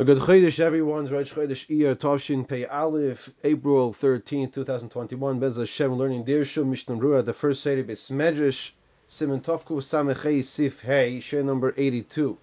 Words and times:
A 0.00 0.04
good 0.04 0.18
Chodesh, 0.18 0.60
everyone's 0.60 1.10
Rosh 1.10 1.32
Chodesh 1.32 1.66
Iyar 1.66 1.96
Tovshin 1.96 2.46
Pei 2.46 2.64
Aleph, 2.66 3.30
April 3.42 3.92
13, 3.92 4.48
2021. 4.48 5.40
Bez 5.40 5.56
Hashem 5.56 5.92
learning 5.92 6.24
Dirshu 6.24 6.64
Mishnah 6.64 6.94
Brura, 6.94 7.24
the 7.24 7.32
first 7.32 7.64
Seder 7.64 7.82
Beis 7.82 8.08
Medrash, 8.12 8.70
Simon 9.08 9.40
Tovku 9.40 9.82
Samechei 9.82 10.44
Sif 10.44 10.80
Hey, 10.82 11.20
number 11.42 11.74
82. 11.76 12.38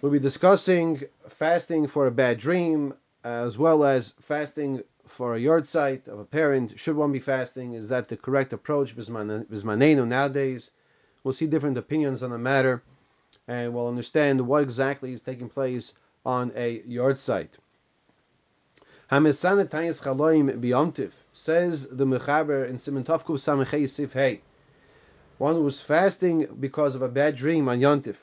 We'll 0.00 0.12
be 0.12 0.18
discussing 0.18 1.02
fasting 1.28 1.88
for 1.88 2.06
a 2.06 2.10
bad 2.10 2.38
dream, 2.38 2.94
as 3.22 3.58
well 3.58 3.84
as 3.84 4.14
fasting 4.22 4.82
for 5.06 5.36
a 5.36 5.38
yahrzeit 5.38 6.08
of 6.08 6.18
a 6.18 6.24
parent. 6.24 6.80
Should 6.80 6.96
one 6.96 7.12
be 7.12 7.20
fasting? 7.20 7.74
Is 7.74 7.90
that 7.90 8.08
the 8.08 8.16
correct 8.16 8.54
approach? 8.54 8.96
Bismanenu 8.96 10.08
nowadays. 10.08 10.70
We'll 11.22 11.34
see 11.34 11.46
different 11.46 11.76
opinions 11.76 12.22
on 12.22 12.30
the 12.30 12.38
matter 12.38 12.82
and 13.48 13.72
we'll 13.72 13.88
understand 13.88 14.40
what 14.40 14.62
exactly 14.62 15.12
is 15.12 15.22
taking 15.22 15.48
place 15.48 15.94
on 16.24 16.52
a 16.56 16.80
yahrzeit. 16.80 17.48
Hamisana 19.10 19.68
Tayis 19.68 20.02
Chaloim 20.02 20.60
Biyomtiv 20.60 21.12
says 21.32 21.86
the 21.86 22.04
Mechaber 22.04 22.68
in 22.68 22.78
Simon 22.78 23.04
Tovkuf 23.04 23.38
Samechei 23.38 23.88
Sif 23.88 24.12
Hey. 24.12 24.40
One 25.38 25.54
who 25.54 25.62
was 25.62 25.80
fasting 25.80 26.48
because 26.58 26.96
of 26.96 27.02
a 27.02 27.08
bad 27.08 27.36
dream 27.36 27.68
on 27.68 27.78
Yontif. 27.78 28.16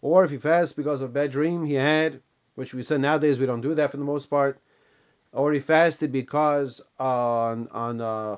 Or 0.00 0.24
if 0.24 0.30
he 0.30 0.38
fasts 0.38 0.74
because 0.74 1.02
of 1.02 1.10
a 1.10 1.12
bad 1.12 1.30
dream 1.30 1.66
he 1.66 1.74
had, 1.74 2.22
which 2.54 2.72
we 2.72 2.82
said 2.82 3.02
nowadays 3.02 3.38
we 3.38 3.44
don't 3.44 3.60
do 3.60 3.74
that 3.74 3.90
for 3.90 3.98
the 3.98 4.04
most 4.04 4.30
part, 4.30 4.58
or 5.32 5.52
he 5.52 5.60
fasted 5.60 6.10
because 6.10 6.80
on 6.98 7.68
on 7.68 8.00
uh, 8.00 8.36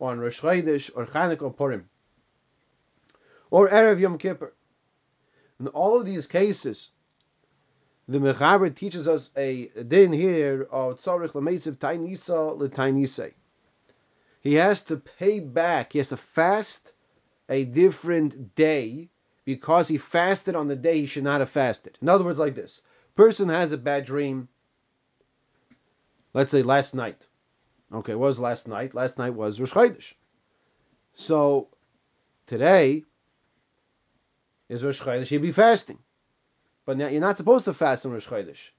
on 0.00 0.18
Rosh 0.18 0.40
Chodesh, 0.40 0.90
or 0.94 1.06
Chanukah, 1.06 1.42
or 1.42 1.52
Purim 1.52 1.88
or 3.52 3.68
Erev 3.68 4.00
Yom 4.00 4.16
Kippur. 4.16 4.54
In 5.60 5.68
all 5.68 6.00
of 6.00 6.06
these 6.06 6.26
cases, 6.26 6.88
the 8.08 8.18
Mechaber 8.18 8.74
teaches 8.74 9.06
us 9.06 9.30
a 9.36 9.66
din 9.86 10.10
here 10.10 10.66
of 10.70 10.98
Tzorich 10.98 11.32
Lamesiv 11.32 11.76
Tainisa 11.76 12.58
L'Tainisei. 12.58 13.34
He 14.40 14.54
has 14.54 14.80
to 14.84 14.96
pay 14.96 15.38
back, 15.38 15.92
he 15.92 15.98
has 15.98 16.08
to 16.08 16.16
fast 16.16 16.92
a 17.48 17.66
different 17.66 18.54
day 18.54 19.10
because 19.44 19.86
he 19.86 19.98
fasted 19.98 20.56
on 20.56 20.66
the 20.66 20.74
day 20.74 21.00
he 21.00 21.06
should 21.06 21.24
not 21.24 21.40
have 21.40 21.50
fasted. 21.50 21.98
In 22.00 22.08
other 22.08 22.24
words, 22.24 22.38
like 22.38 22.54
this 22.54 22.80
person 23.14 23.50
has 23.50 23.70
a 23.70 23.76
bad 23.76 24.06
dream, 24.06 24.48
let's 26.32 26.50
say 26.50 26.62
last 26.62 26.94
night. 26.94 27.26
Okay, 27.92 28.14
was 28.14 28.40
last 28.40 28.66
night? 28.66 28.94
Last 28.94 29.18
night 29.18 29.34
was 29.34 29.60
Rosh 29.60 29.72
Chodesh. 29.72 30.14
So 31.14 31.68
today, 32.46 33.04
is 34.72 34.82
Rosh 34.82 35.02
Chodesh, 35.02 35.26
he'd 35.26 35.42
be 35.42 35.52
fasting. 35.52 35.98
But 36.86 36.96
now 36.96 37.08
you're 37.08 37.20
not 37.20 37.36
supposed 37.36 37.66
to 37.66 37.74
fast 37.74 38.06
on 38.06 38.12
Rosh 38.12 38.26
Chodesh, 38.26 38.70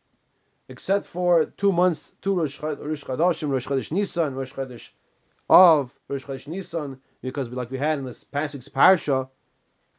except 0.68 1.06
for 1.06 1.46
two 1.46 1.72
months, 1.72 2.12
two 2.22 2.34
Rosh 2.34 2.60
Chodeshim, 2.60 3.50
Rosh 3.52 3.68
Chodesh 3.68 3.92
Nisan, 3.92 4.34
Rosh 4.34 4.54
Chodesh 4.54 4.90
of 5.50 5.94
Rosh 6.08 6.26
Chodesh 6.26 6.48
Nisan, 6.48 7.00
because 7.22 7.48
like 7.50 7.70
we 7.70 7.78
had 7.78 8.00
in 8.00 8.06
this 8.06 8.24
past 8.24 8.56
parsha, 8.74 9.30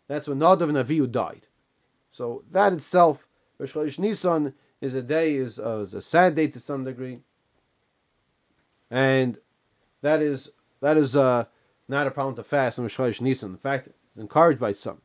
that's 0.09 0.27
when 0.27 0.41
Nadav 0.41 0.69
and 0.69 0.79
Avihu 0.79 1.11
died. 1.11 1.47
So 2.11 2.43
that 2.51 2.73
itself, 2.73 3.25
Rosh 3.59 3.73
Chodesh 3.73 3.99
Nisan, 4.01 4.53
is 4.81 4.97
a 4.97 5.03
day 5.03 5.37
is, 5.37 5.61
uh, 5.61 5.79
is 5.79 5.95
a 5.95 6.03
sad 6.03 6.35
day 6.35 6.49
to 6.49 6.59
some 6.59 6.85
degree, 6.85 7.21
and 8.91 9.39
that 10.03 10.21
is 10.21 10.51
that 10.81 10.97
is 10.97 11.15
uh, 11.15 11.45
not 11.89 12.09
a 12.09 12.11
problem 12.11 12.35
to 12.35 12.43
fast 12.43 12.81
on 12.81 12.85
Rosh 12.85 12.99
Chodesh 12.99 13.21
Nisan. 13.21 13.53
In 13.53 13.59
fact, 13.59 13.87
it's 13.87 14.19
encouraged 14.19 14.61
by 14.61 14.73
some. 14.73 15.01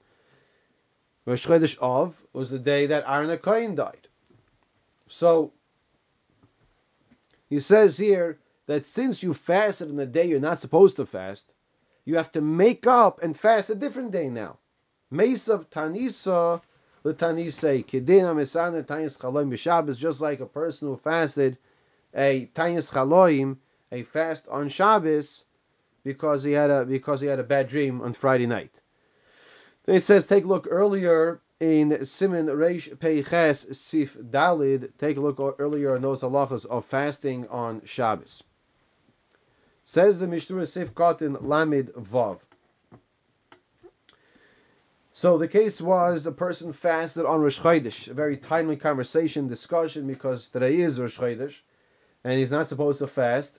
Rosh 1.29 1.45
Chodesh 1.45 1.79
Av 1.79 2.15
was 2.33 2.49
the 2.49 2.57
day 2.57 2.87
that 2.87 3.03
Aaron 3.07 3.29
HaKoyin 3.29 3.75
died. 3.75 4.07
So, 5.09 5.53
he 7.47 7.59
says 7.59 7.95
here 7.97 8.39
that 8.65 8.87
since 8.87 9.21
you 9.21 9.35
fasted 9.35 9.91
on 9.91 9.99
a 9.99 10.07
day 10.07 10.25
you're 10.25 10.39
not 10.39 10.59
supposed 10.59 10.95
to 10.95 11.05
fast, 11.05 11.53
you 12.03 12.15
have 12.15 12.31
to 12.31 12.41
make 12.41 12.87
up 12.87 13.21
and 13.21 13.37
fast 13.37 13.69
a 13.69 13.75
different 13.75 14.11
day 14.11 14.27
now. 14.27 14.57
Mesav 15.13 15.67
Tanisa 15.67 16.63
L'Tanisei 17.03 17.85
Kedina 17.85 18.33
Mesana 18.33 18.83
Tanis 18.83 19.19
Chaloim 19.19 19.51
B'Shabbos, 19.51 19.99
just 19.99 20.21
like 20.21 20.39
a 20.39 20.47
person 20.47 20.87
who 20.87 20.97
fasted 20.97 21.59
a 22.15 22.49
Tanis 22.55 22.91
Chaloim, 22.91 23.57
a 23.91 24.01
fast 24.01 24.47
on 24.47 24.67
Shabbos, 24.67 25.43
because 26.03 26.41
he 26.43 26.53
had 26.53 26.71
a 26.71 26.85
because 26.85 27.21
he 27.21 27.27
had 27.27 27.37
a 27.37 27.43
bad 27.43 27.69
dream 27.69 28.01
on 28.01 28.13
Friday 28.13 28.47
night. 28.47 28.73
It 29.89 30.03
says, 30.03 30.27
take 30.27 30.43
a 30.43 30.47
look 30.47 30.67
earlier 30.69 31.41
in 31.59 32.05
Simon 32.05 32.45
Reish 32.45 32.95
Peiches 32.97 33.75
Sif 33.75 34.15
Dalid. 34.15 34.91
Take 34.99 35.17
a 35.17 35.19
look 35.19 35.55
earlier 35.57 35.95
in 35.95 36.03
those 36.03 36.21
halachas 36.21 36.63
of 36.67 36.85
fasting 36.85 37.47
on 37.47 37.81
Shabbos. 37.85 38.43
Says 39.85 40.19
the 40.19 40.27
Mishnah 40.27 40.67
Sif 40.67 40.93
Katan 40.93 41.41
Lamid 41.41 41.91
Vav. 41.93 42.37
So 45.11 45.39
the 45.39 45.47
case 45.47 45.81
was 45.81 46.23
the 46.23 46.31
person 46.33 46.71
fasted 46.71 47.25
on 47.25 47.41
Rosh 47.41 47.59
Chodesh. 47.59 48.09
A 48.09 48.13
very 48.13 48.37
timely 48.37 48.77
conversation, 48.77 49.47
discussion, 49.47 50.05
because 50.05 50.49
today 50.49 50.75
is 50.75 50.99
Rosh 50.99 51.17
Chodesh, 51.17 51.61
and 52.23 52.37
he's 52.37 52.51
not 52.51 52.67
supposed 52.67 52.99
to 52.99 53.07
fast. 53.07 53.57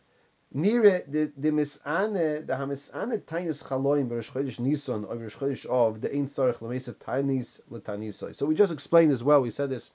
Nire 0.53 1.05
the 1.06 1.33
the 1.37 1.50
misane 1.50 2.47
the 2.47 2.55
hamisane 2.55 3.21
tainis 3.22 3.62
chaloim 3.62 4.09
b'rosh 4.09 4.33
chodesh 4.33 4.59
Nisan 4.59 5.05
or 5.05 5.15
b'rosh 5.16 5.37
chodesh 5.37 5.66
of 5.66 6.00
the 6.00 6.12
ein 6.12 6.27
tzarich 6.27 6.61
l'meisav 6.61 6.94
tainis 6.94 7.61
l'tanisoi. 7.71 8.37
So 8.37 8.47
we 8.47 8.56
just 8.56 8.72
explained 8.72 9.12
as 9.12 9.22
well. 9.22 9.43
We 9.43 9.53
said 9.53 9.71
this 9.71 9.91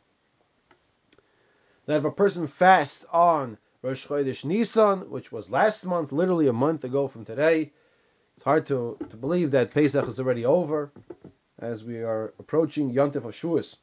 that 1.85 1.97
if 1.97 2.05
a 2.05 2.11
person 2.11 2.47
fasts 2.47 3.05
on 3.11 3.57
Rosh 3.81 4.07
Chodesh 4.07 4.43
Nisan, 4.45 5.11
which 5.11 5.31
was 5.31 5.49
last 5.51 5.85
month, 5.85 6.11
literally 6.11 6.47
a 6.47 6.53
month 6.53 6.83
ago 6.83 7.07
from 7.07 7.25
today, 7.25 7.71
it's 8.35 8.43
hard 8.43 8.65
to, 8.67 8.97
to 9.09 9.17
believe 9.17 9.51
that 9.51 9.71
Pesach 9.71 10.07
is 10.07 10.19
already 10.19 10.45
over, 10.45 10.91
as 11.59 11.83
we 11.83 11.97
are 12.01 12.33
approaching 12.39 12.91
Yontif 12.91 13.25
of 13.25 13.35
Shuas. 13.35 13.75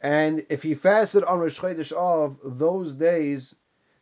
And 0.00 0.44
if 0.48 0.62
he 0.62 0.74
fasted 0.74 1.22
on 1.24 1.38
Rosh 1.38 1.60
Chodesh 1.60 1.92
of 1.92 2.38
those 2.42 2.94
days 2.94 3.54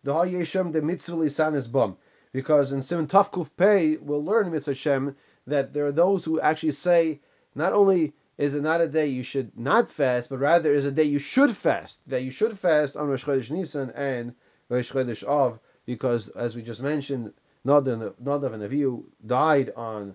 the 0.08 0.14
Hayeshem 0.14 0.72
the 0.72 0.80
mitzvah 0.80 1.16
lisanis 1.16 1.70
bum. 1.70 1.98
Because 2.32 2.72
in 2.72 2.80
Simon 2.80 3.08
Tafkuf 3.08 3.50
Pei, 3.58 3.98
we'll 3.98 4.24
learn 4.24 4.50
mitzvah 4.50 4.72
Shem 4.72 5.14
that 5.46 5.74
there 5.74 5.86
are 5.86 5.92
those 5.92 6.24
who 6.24 6.40
actually 6.40 6.70
say 6.70 7.20
not 7.54 7.74
only 7.74 8.14
is 8.38 8.54
it 8.54 8.62
not 8.62 8.80
a 8.80 8.88
day 8.88 9.08
you 9.08 9.22
should 9.22 9.58
not 9.58 9.92
fast, 9.92 10.30
but 10.30 10.38
rather 10.38 10.72
is 10.72 10.86
a 10.86 10.90
day 10.90 11.02
you 11.02 11.18
should 11.18 11.54
fast. 11.54 11.98
That 12.06 12.22
you 12.22 12.30
should 12.30 12.58
fast 12.58 12.96
on 12.96 13.08
Rosh 13.08 13.22
Chodesh 13.22 13.50
Nisan 13.50 13.90
and 13.90 14.34
Rosh 14.70 14.90
Chodesh 14.90 15.28
Av, 15.28 15.58
because 15.84 16.28
as 16.30 16.56
we 16.56 16.62
just 16.62 16.80
mentioned, 16.80 17.34
Nadav 17.66 18.54
and 18.54 18.62
Avihu 18.62 19.04
died 19.26 19.74
on 19.76 20.14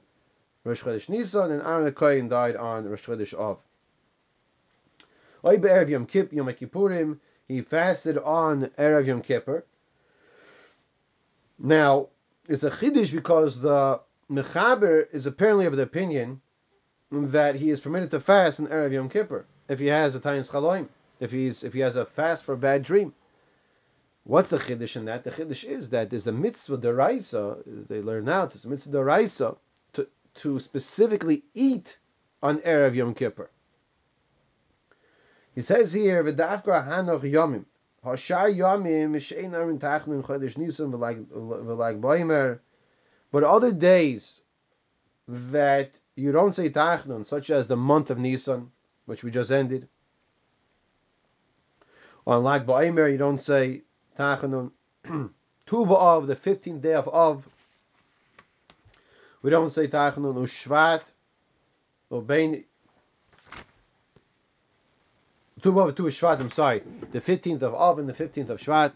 Rosh 0.63 0.81
Chodesh 0.81 1.07
Nisan, 1.07 1.51
and 1.51 1.61
Aaron 1.61 1.91
HaKoyin 1.91 2.29
died 2.29 2.55
on 2.55 2.89
Rosh 2.89 3.05
Chodesh 3.05 3.37
Av. 3.37 3.59
oy 5.45 5.57
Yom 5.87 6.07
Kippurim, 6.07 7.19
he 7.47 7.61
fasted 7.61 8.17
on 8.17 8.71
Erev 8.79 9.05
Yom 9.05 9.21
Kippur, 9.21 9.65
now, 11.63 12.09
it's 12.49 12.63
a 12.63 12.69
chiddush 12.69 13.13
because 13.13 13.61
the 13.61 14.01
mechaber 14.29 15.07
is 15.13 15.25
apparently 15.25 15.65
of 15.65 15.77
the 15.77 15.83
opinion 15.83 16.41
that 17.09 17.55
he 17.55 17.69
is 17.69 17.79
permitted 17.79 18.11
to 18.11 18.19
fast 18.19 18.59
in 18.59 18.67
erev 18.67 18.91
Yom 18.91 19.07
Kippur 19.07 19.45
if 19.69 19.79
he 19.79 19.87
has 19.87 20.13
a 20.13 20.19
tayin 20.19 20.45
chaloim, 20.47 20.89
if 21.21 21.31
he's 21.31 21.63
if 21.63 21.71
he 21.71 21.79
has 21.79 21.95
a 21.95 22.05
fast 22.05 22.43
for 22.43 22.53
a 22.53 22.57
bad 22.57 22.83
dream. 22.83 23.13
What's 24.25 24.49
the 24.49 24.57
chiddush 24.57 24.97
in 24.97 25.05
that? 25.05 25.23
The 25.23 25.31
chiddush 25.31 25.63
is 25.63 25.89
that 25.91 26.09
there's 26.09 26.25
the 26.25 26.33
mitzvah 26.33 26.79
deraisa. 26.79 27.87
They 27.87 28.01
learn 28.01 28.25
now 28.25 28.43
it's 28.43 28.65
a 28.65 28.67
mitzvah 28.67 28.97
deraisa 28.97 29.55
to 29.93 30.07
to 30.41 30.59
specifically 30.59 31.43
eat 31.53 31.97
on 32.41 32.59
erev 32.59 32.93
Yom 32.95 33.13
Kippur. 33.13 33.49
He 35.55 35.61
says 35.61 35.93
here 35.93 36.21
v'dafka 36.25 36.85
hanoch 36.85 37.21
yomim. 37.21 37.63
Hashar 38.05 38.53
Yamim 38.53 39.15
Shein 39.15 39.51
Tachnin 39.79 40.23
Chodesh 40.23 40.57
Nisan 40.57 40.91
V'lag 40.91 42.01
Boimer. 42.01 42.59
But 43.31 43.43
other 43.43 43.71
days 43.71 44.41
that 45.27 45.91
you 46.15 46.31
don't 46.31 46.53
say 46.53 46.69
Tachnun, 46.69 47.25
such 47.25 47.49
as 47.49 47.67
the 47.67 47.77
month 47.77 48.09
of 48.09 48.19
Nisan, 48.19 48.71
which 49.05 49.23
we 49.23 49.31
just 49.31 49.51
ended. 49.51 49.87
On 52.27 52.43
Lag 52.43 52.65
Boimer, 52.65 53.11
you 53.11 53.17
don't 53.17 53.41
say 53.41 53.81
Tachnun. 54.19 54.71
Tuba 55.65 55.93
of 55.93 56.27
the 56.27 56.35
15th 56.35 56.81
day 56.81 56.93
of 56.93 57.07
Av. 57.07 57.47
We 59.41 59.49
don't 59.49 59.73
say 59.73 59.87
Tachnun 59.87 60.35
Ushvat. 60.35 61.01
Ubein 62.11 62.65
two 65.63 65.79
of 65.79 65.95
two 65.95 66.03
Shvat, 66.03 66.39
I'm 66.39 66.51
sorry, 66.51 66.83
the 67.11 67.21
15th 67.21 67.61
of 67.63 67.73
Av 67.73 67.97
and 67.97 68.07
the 68.07 68.13
15th 68.13 68.49
of 68.49 68.59
Shvat. 68.59 68.91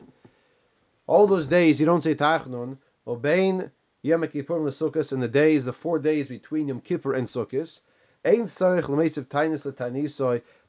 All 1.07 1.25
those 1.25 1.47
days 1.47 1.79
you 1.79 1.85
don't 1.85 2.01
say 2.01 2.13
Tachnun, 2.13 2.77
Obein 3.07 3.71
Yom 4.03 4.27
Kippur 4.27 4.57
and 4.57 4.67
Sukkot, 4.67 5.11
and 5.13 5.23
the 5.23 5.27
days, 5.29 5.63
the 5.65 5.73
four 5.73 5.97
days 5.97 6.27
between 6.27 6.67
Yom 6.67 6.81
Kippur 6.81 7.13
and 7.13 7.27
Sukkot. 7.27 7.79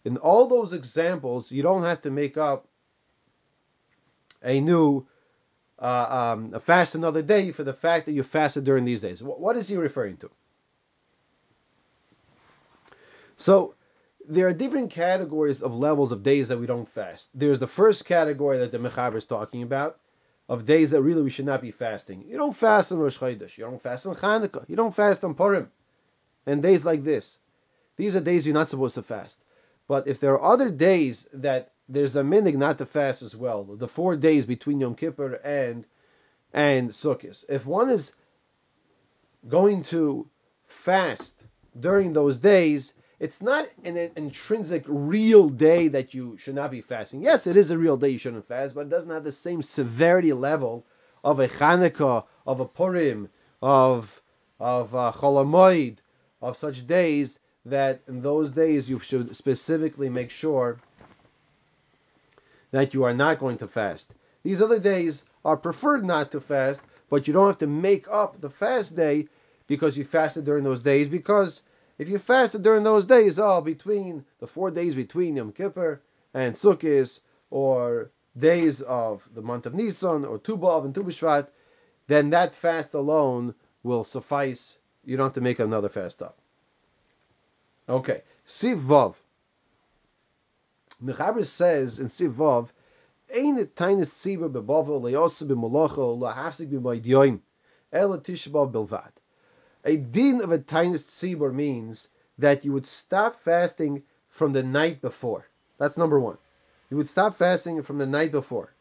In 0.05 0.17
all 0.19 0.47
those 0.47 0.73
examples, 0.73 1.51
you 1.51 1.63
don't 1.63 1.83
have 1.83 2.03
to 2.03 2.11
make 2.11 2.37
up 2.37 2.69
a 4.43 4.61
new 4.61 5.05
uh, 5.81 6.33
um, 6.35 6.55
a 6.55 6.61
fast 6.61 6.95
another 6.95 7.23
day 7.23 7.53
for 7.53 7.65
the 7.65 7.73
fact 7.73 8.07
that 8.07 8.13
you 8.13 8.23
fasted 8.23 8.65
during 8.65 8.85
these 8.85 9.01
days. 9.01 9.23
What 9.23 9.57
is 9.57 9.69
he 9.69 9.77
referring 9.77 10.17
to? 10.19 10.31
So 13.37 13.75
there 14.29 14.47
are 14.47 14.53
different 14.53 14.91
categories 14.91 15.63
of 15.63 15.75
levels 15.75 16.13
of 16.13 16.23
days 16.23 16.49
that 16.49 16.59
we 16.59 16.67
don't 16.67 16.89
fast. 16.89 17.31
There's 17.35 17.59
the 17.59 17.67
first 17.67 18.05
category 18.05 18.59
that 18.59 18.73
the 18.73 18.79
Mechaber 18.79 19.17
is 19.17 19.25
talking 19.25 19.63
about 19.63 19.99
of 20.49 20.67
days 20.67 20.91
that 20.91 21.03
really 21.03 21.23
we 21.23 21.31
should 21.31 21.47
not 21.47 21.63
be 21.63 21.71
fasting. 21.71 22.25
You 22.29 22.37
don't 22.37 22.57
fast 22.57 22.93
on 22.93 22.99
Rosh 22.99 23.19
Chodesh. 23.19 23.57
You 23.57 23.65
don't 23.65 23.83
fast 23.83 24.07
on 24.07 24.15
Chanukah. 24.15 24.69
You 24.69 24.77
don't 24.77 24.95
fast 24.95 25.25
on 25.25 25.35
Purim. 25.35 25.71
And 26.47 26.63
days 26.63 26.85
like 26.85 27.05
this. 27.05 27.39
These 27.97 28.17
are 28.17 28.21
days 28.21 28.47
you're 28.47 28.55
not 28.55 28.69
supposed 28.69 28.95
to 28.95 29.03
fast. 29.03 29.39
But 29.89 30.07
if 30.07 30.21
there 30.21 30.35
are 30.35 30.53
other 30.53 30.71
days 30.71 31.27
that 31.33 31.73
there's 31.89 32.17
a 32.17 32.23
minig 32.23 32.55
not 32.55 32.79
to 32.79 32.87
fast 32.87 33.23
as 33.23 33.35
well. 33.35 33.65
The 33.65 33.89
four 33.89 34.17
days 34.17 34.45
between 34.45 34.81
Yom 34.81 34.95
Kippur 34.95 35.35
and 35.45 35.85
and 36.53 36.91
Sukkot. 36.91 37.45
If 37.49 37.67
one 37.67 37.91
is 37.91 38.13
going 39.49 39.83
to 39.85 40.29
fast 40.67 41.45
during 41.79 42.13
those 42.13 42.39
days, 42.39 42.93
it's 43.21 43.43
not 43.43 43.69
an, 43.85 43.97
intrinsic 44.17 44.85
real 44.87 45.49
day 45.49 45.89
that 45.89 46.15
you 46.15 46.37
should 46.39 46.55
not 46.55 46.71
be 46.71 46.81
fasting. 46.81 47.23
Yes, 47.23 47.47
it 47.47 47.57
is 47.57 47.71
a 47.71 47.79
real 47.79 47.97
day 47.97 48.11
you 48.11 48.19
shouldn't 48.19 48.47
fast, 48.47 48.75
but 48.75 48.83
it 48.83 48.91
doesn't 48.91 49.11
have 49.11 49.25
the 49.25 49.33
same 49.33 49.63
severity 49.63 50.33
level 50.33 50.85
of 51.25 51.41
a 51.41 51.49
Chanukah, 51.49 52.25
of 52.47 52.61
a 52.61 52.65
Purim, 52.65 53.29
of 53.61 54.23
of 54.61 54.95
uh, 54.95 55.13
Cholamoid, 55.15 55.99
of 56.43 56.57
such 56.57 56.87
days 56.87 57.39
that 57.65 58.01
in 58.09 58.23
those 58.23 58.51
days 58.51 58.89
you 58.89 58.99
should 59.01 59.35
specifically 59.37 60.09
make 60.09 60.31
sure 60.31 60.79
that 62.71 62.95
you 62.95 63.05
are 63.05 63.15
not 63.15 63.39
going 63.39 63.59
to 63.59 63.69
fast. 63.69 64.11
These 64.43 64.63
other 64.63 64.79
days 64.79 65.25
are 65.45 65.57
preferred 65.57 66.05
not 66.05 66.31
to 66.33 66.41
fast, 66.41 66.81
but 67.11 67.27
you 67.27 67.33
don't 67.33 67.47
have 67.47 67.59
to 67.59 67.67
make 67.67 68.07
up 68.09 68.41
the 68.41 68.51
fast 68.51 68.97
day 68.97 69.29
because 69.67 69.97
you 69.97 70.05
fasted 70.05 70.45
during 70.45 70.65
those 70.65 70.83
days. 70.83 71.09
Because 71.09 71.63
if 71.99 72.09
you 72.09 72.19
fasted 72.19 72.63
during 72.63 72.85
those 72.85 73.05
days, 73.05 73.39
oh, 73.39 73.61
between 73.61 74.25
the 74.41 74.47
four 74.47 74.71
days 74.71 74.95
between 74.95 75.37
Yom 75.37 75.53
Kippur 75.53 76.01
and 76.33 76.55
Sukkot, 76.57 77.21
or 77.51 78.11
days 78.39 78.81
of 78.83 79.29
the 79.35 79.43
month 79.43 79.67
of 79.67 79.75
Nisan, 79.75 80.25
or 80.25 80.39
Tu 80.39 80.57
B'Av 80.57 80.85
and 80.85 80.95
Tu 80.95 81.03
B'Shvat, 81.03 81.49
then 82.07 82.31
that 82.31 82.55
fast 82.55 82.95
alone 82.95 83.55
will 83.83 84.05
suffice. 84.05 84.79
You 85.05 85.17
don't 85.17 85.27
have 85.27 85.35
to 85.35 85.41
make 85.41 85.59
another 85.59 85.89
fast 85.89 86.23
up. 86.23 86.39
Okay, 87.89 88.23
Siv 88.47 88.85
Vav. 88.85 89.15
Mechaber 91.03 91.47
says 91.47 92.01
in 92.01 92.09
Sivav, 92.09 92.69
Ein 93.33 93.67
tainis 93.77 94.09
tzibur 94.09 94.51
bebavel 94.51 95.01
leyosa 95.01 95.47
b'molacha 95.47 96.19
lahafsik 96.19 96.71
b'maydiyoim 96.71 97.41
ela 97.93 98.19
tishbav 98.19 98.73
bilvad. 98.73 99.13
A 99.85 99.97
din 99.97 100.41
of 100.41 100.51
a 100.51 100.59
tainis 100.59 101.03
tzibur 101.03 101.53
means 101.53 102.09
that 102.39 102.65
you 102.65 102.73
would 102.73 102.87
stop 102.87 103.41
fasting 103.41 104.03
from 104.29 104.53
the 104.53 104.63
night 104.63 105.01
before. 105.01 105.49
That's 105.79 105.97
number 105.97 106.19
one. 106.19 106.39
You 106.91 106.97
would 106.97 107.09
stop 107.09 107.37
fasting 107.37 107.83
from 107.83 107.99
the 107.99 108.07
night 108.07 108.33
before. 108.33 108.73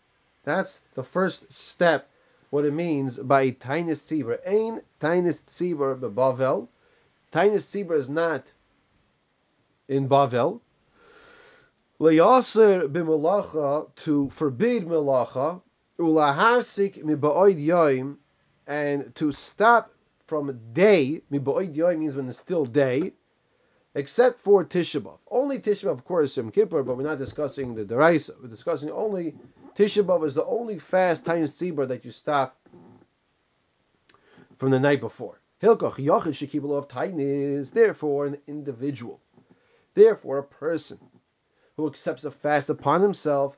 That's 0.43 0.81
the 0.95 1.03
first 1.03 1.51
step. 1.51 2.09
What 2.49 2.65
it 2.65 2.73
means 2.73 3.17
by 3.17 3.51
tainis 3.51 4.01
tzibur. 4.01 4.39
Ein 4.47 4.81
tainis 5.01 5.41
tzibur 5.41 5.99
bebavel. 5.99 6.67
Tainis 7.33 7.65
tzibur 7.67 7.97
is 7.97 8.09
not 8.09 8.43
in 9.87 10.07
Bavel. 10.07 10.61
Leyaser 11.99 12.87
b'melacha 12.87 13.89
to 13.95 14.29
forbid 14.29 14.85
melacha, 14.85 15.61
ulaharsik 15.97 17.03
miba'oid 17.03 17.63
yoim, 17.65 18.17
and 18.67 19.15
to 19.15 19.31
stop 19.31 19.91
from 20.27 20.59
day, 20.73 21.21
means 21.29 22.15
when 22.15 22.27
it's 22.27 22.37
still 22.37 22.65
day, 22.65 23.13
except 23.95 24.41
for 24.41 24.63
Tisha 24.63 25.01
B'Av. 25.01 25.17
Only 25.31 25.59
Tisha 25.59 25.85
B'Av, 25.85 25.91
of 25.91 26.05
course, 26.05 26.37
Yom 26.37 26.51
Kippur, 26.51 26.83
but 26.83 26.97
we're 26.97 27.03
not 27.03 27.17
discussing 27.17 27.73
the 27.73 27.85
Deraisa. 27.85 28.39
We're 28.41 28.49
discussing 28.49 28.91
only 28.91 29.35
Tisha 29.75 30.03
B'Av 30.03 30.25
is 30.25 30.35
the 30.35 30.45
only 30.45 30.79
fast 30.79 31.25
time 31.25 31.43
Tzibur 31.45 31.87
that 31.87 32.05
you 32.05 32.11
stop 32.11 32.59
from 34.57 34.71
the 34.71 34.79
night 34.79 34.99
before. 34.99 35.39
Hilkoch 35.63 35.95
Yochid 35.95 36.33
Shekibel 36.33 36.77
of 36.77 36.87
Tainis, 36.87 37.71
therefore 37.71 38.27
an 38.27 38.37
individual, 38.47 39.19
therefore 39.95 40.39
a 40.39 40.43
person 40.43 40.99
who 41.77 41.87
accepts 41.87 42.25
a 42.25 42.31
fast 42.31 42.69
upon 42.69 43.01
himself, 43.01 43.57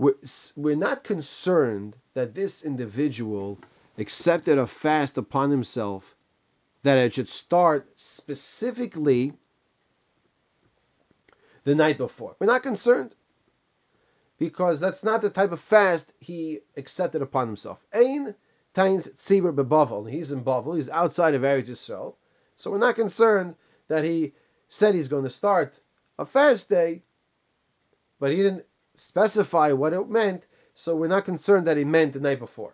we're, 0.00 0.14
we're 0.56 0.76
not 0.76 1.04
concerned 1.04 1.94
that 2.14 2.32
this 2.32 2.64
individual 2.64 3.58
accepted 3.98 4.56
a 4.56 4.66
fast 4.66 5.18
upon 5.18 5.50
himself, 5.50 6.16
that 6.84 6.96
it 6.96 7.12
should 7.12 7.28
start 7.28 7.86
specifically 7.96 9.34
the 11.64 11.74
night 11.74 11.98
before. 11.98 12.34
We're 12.38 12.46
not 12.46 12.62
concerned 12.62 13.14
because 14.38 14.80
that's 14.80 15.04
not 15.04 15.20
the 15.20 15.28
type 15.28 15.52
of 15.52 15.60
fast 15.60 16.10
he 16.18 16.60
accepted 16.78 17.20
upon 17.20 17.46
himself. 17.46 17.78
Ein 17.94 18.34
Tain's 18.74 19.06
Tzibur 19.06 19.54
Bebavel. 19.54 20.10
He's 20.10 20.32
in 20.32 20.42
Bavel. 20.42 20.76
He's 20.76 20.88
outside 20.88 21.34
of 21.34 21.42
Eretz 21.42 21.68
Yisrael. 21.68 22.14
So 22.56 22.70
we're 22.70 22.78
not 22.78 22.94
concerned 22.94 23.54
that 23.88 24.04
he 24.04 24.32
said 24.70 24.94
he's 24.94 25.08
going 25.08 25.24
to 25.24 25.30
start 25.30 25.78
a 26.18 26.24
fast 26.24 26.70
day, 26.70 27.02
but 28.18 28.30
he 28.30 28.38
didn't 28.38 28.64
specify 29.00 29.72
what 29.72 29.92
it 29.92 30.08
meant, 30.08 30.44
so 30.74 30.94
we're 30.96 31.08
not 31.08 31.24
concerned 31.24 31.66
that 31.66 31.76
he 31.76 31.84
meant 31.84 32.12
the 32.12 32.20
night 32.20 32.38
before. 32.38 32.72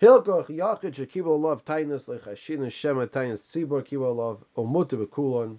Hilkoch 0.00 0.48
yachid 0.48 0.94
shekibol 0.94 1.40
love 1.40 1.64
tainus 1.64 2.04
lechashin 2.04 2.70
shema 2.70 3.06
tainus 3.06 3.40
tzibor 3.40 3.82
kibol 3.82 4.16
love 4.16 4.44
omuter 4.56 5.06
bekulon. 5.06 5.58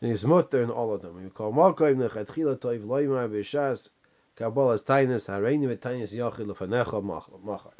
And 0.00 0.10
he's 0.10 0.24
mutter 0.24 0.62
in 0.62 0.70
all 0.70 0.92
of 0.92 1.02
them. 1.02 1.22
We 1.22 1.30
call 1.30 1.52
malkoim 1.52 1.96
nechatchila 1.96 2.58
toiv 2.58 2.84
loima 2.84 3.28
b'shas 3.28 3.90
kabbalas 4.36 4.82
tainus 4.82 5.26
hareini 5.26 5.76
v'tainus 5.76 6.12
yachid 6.12 6.46
lefanecha 6.46 7.02
machar. 7.44 7.72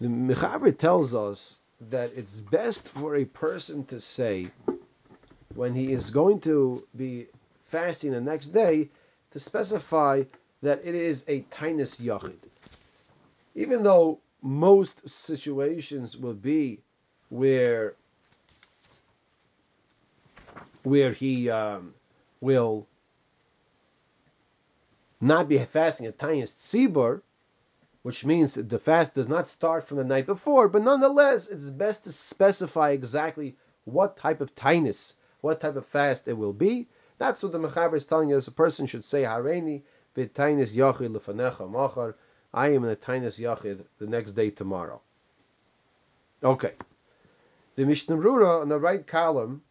The 0.00 0.06
Mechaber 0.06 0.76
tells 0.76 1.14
us 1.14 1.60
that 1.80 2.12
it's 2.14 2.40
best 2.40 2.88
for 2.88 3.16
a 3.16 3.24
person 3.24 3.84
to 3.86 4.00
say 4.00 4.50
when 5.54 5.74
he 5.74 5.92
is 5.92 6.10
going 6.10 6.40
to 6.40 6.86
be 6.96 7.26
fasting 7.66 8.12
the 8.12 8.20
next 8.20 8.48
day 8.48 8.88
to 9.30 9.40
specify 9.40 10.22
that 10.62 10.80
it 10.84 10.94
is 10.94 11.24
a 11.28 11.40
tinus 11.50 12.00
yachid. 12.00 12.36
Even 13.54 13.82
though 13.82 14.18
most 14.42 15.08
situations 15.08 16.16
will 16.16 16.34
be 16.34 16.80
where 17.28 17.94
where 20.84 21.12
he 21.12 21.50
um, 21.50 21.92
will 22.40 22.86
not 25.20 25.48
be 25.48 25.58
fasting 25.58 26.06
a 26.06 26.12
tinus 26.12 26.52
tzibur, 26.52 27.20
which 28.02 28.24
means 28.24 28.54
the 28.54 28.78
fast 28.78 29.14
does 29.14 29.28
not 29.28 29.48
start 29.48 29.86
from 29.86 29.98
the 29.98 30.04
night 30.04 30.26
before, 30.26 30.68
but 30.68 30.82
nonetheless, 30.82 31.48
it's 31.48 31.70
best 31.70 32.04
to 32.04 32.12
specify 32.12 32.90
exactly 32.90 33.56
what 33.84 34.16
type 34.16 34.40
of 34.40 34.54
tinus, 34.54 35.14
what 35.40 35.60
type 35.60 35.76
of 35.76 35.86
fast 35.86 36.28
it 36.28 36.34
will 36.34 36.52
be. 36.52 36.88
That's 37.18 37.42
what 37.42 37.52
the 37.52 37.58
Mechaber 37.58 37.96
is 37.96 38.06
telling 38.06 38.32
us. 38.32 38.46
A 38.46 38.52
person 38.52 38.86
should 38.86 39.04
say, 39.04 39.22
Hareini 39.22 39.82
b'tainis 40.16 40.72
yachid 40.72 41.16
lefanecha 41.16 41.70
machar. 41.70 42.16
I 42.52 42.68
am 42.68 42.84
in 42.84 42.90
a 42.90 42.96
tinus 42.96 43.38
yachid 43.38 43.84
the 43.98 44.06
next 44.06 44.32
day 44.32 44.50
tomorrow. 44.50 45.00
Okay. 46.42 46.72
The 47.76 47.84
Mishnah 47.84 48.16
Brura 48.16 48.60
on 48.60 48.68
the 48.68 48.78
right 48.78 49.06
column, 49.06 49.62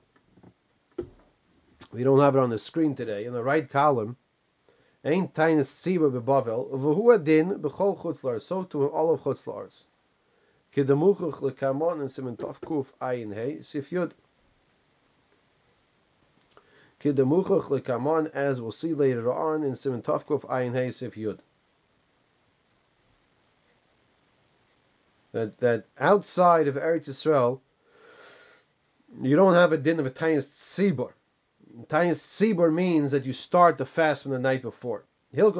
we 1.92 2.04
don't 2.04 2.20
have 2.20 2.36
it 2.36 2.40
on 2.40 2.50
the 2.50 2.60
screen 2.60 2.96
today, 2.96 3.26
in 3.26 3.34
the 3.34 3.44
right 3.44 3.70
column, 3.70 4.18
Ein 5.04 5.30
tainis 5.30 5.70
tzibur 5.72 6.12
bebavel, 6.12 6.70
v'hu 6.70 7.16
adin 7.16 7.60
b'chol 7.62 7.98
chutzlars, 7.98 8.42
so 8.42 8.64
to 8.64 8.88
all 8.90 9.14
of 9.14 9.22
chutzlars. 9.22 9.84
Kedamuchuch 10.76 11.40
lekamon 11.40 12.02
and 12.02 12.10
simen 12.10 12.36
tov 12.36 12.60
kuf 12.60 12.88
ayin 13.00 13.34
hey, 13.34 13.62
sif 13.62 13.90
yud. 13.90 14.12
Kedamuchuch 17.14 17.70
lekamon, 17.70 18.30
as 18.34 18.62
we'll 18.62 18.72
see 18.72 18.94
later 18.94 19.32
on 19.32 19.64
in 19.64 19.74
simen 19.74 20.04
tov 20.04 20.26
kuf 20.26 20.42
ayin 20.42 20.74
hey, 20.74 20.92
sif 20.92 21.16
yud. 21.16 21.40
That, 25.32 25.58
that 25.60 25.86
outside 26.00 26.68
of 26.68 26.76
Eretz 26.76 27.08
Yisrael, 27.08 27.60
you 29.22 29.36
don't 29.36 29.54
have 29.54 29.72
a 29.72 29.78
din 29.78 30.00
of 30.00 30.06
a 30.06 30.10
tiny 30.10 30.38
tzibur. 30.38 31.12
Tanya 31.90 32.16
Sibur 32.16 32.74
means 32.74 33.12
that 33.12 33.26
you 33.26 33.34
start 33.34 33.78
the 33.78 33.86
fast 33.86 34.24
from 34.24 34.32
the 34.32 34.40
night 34.40 34.64
before. 34.64 35.04
And 35.32 35.54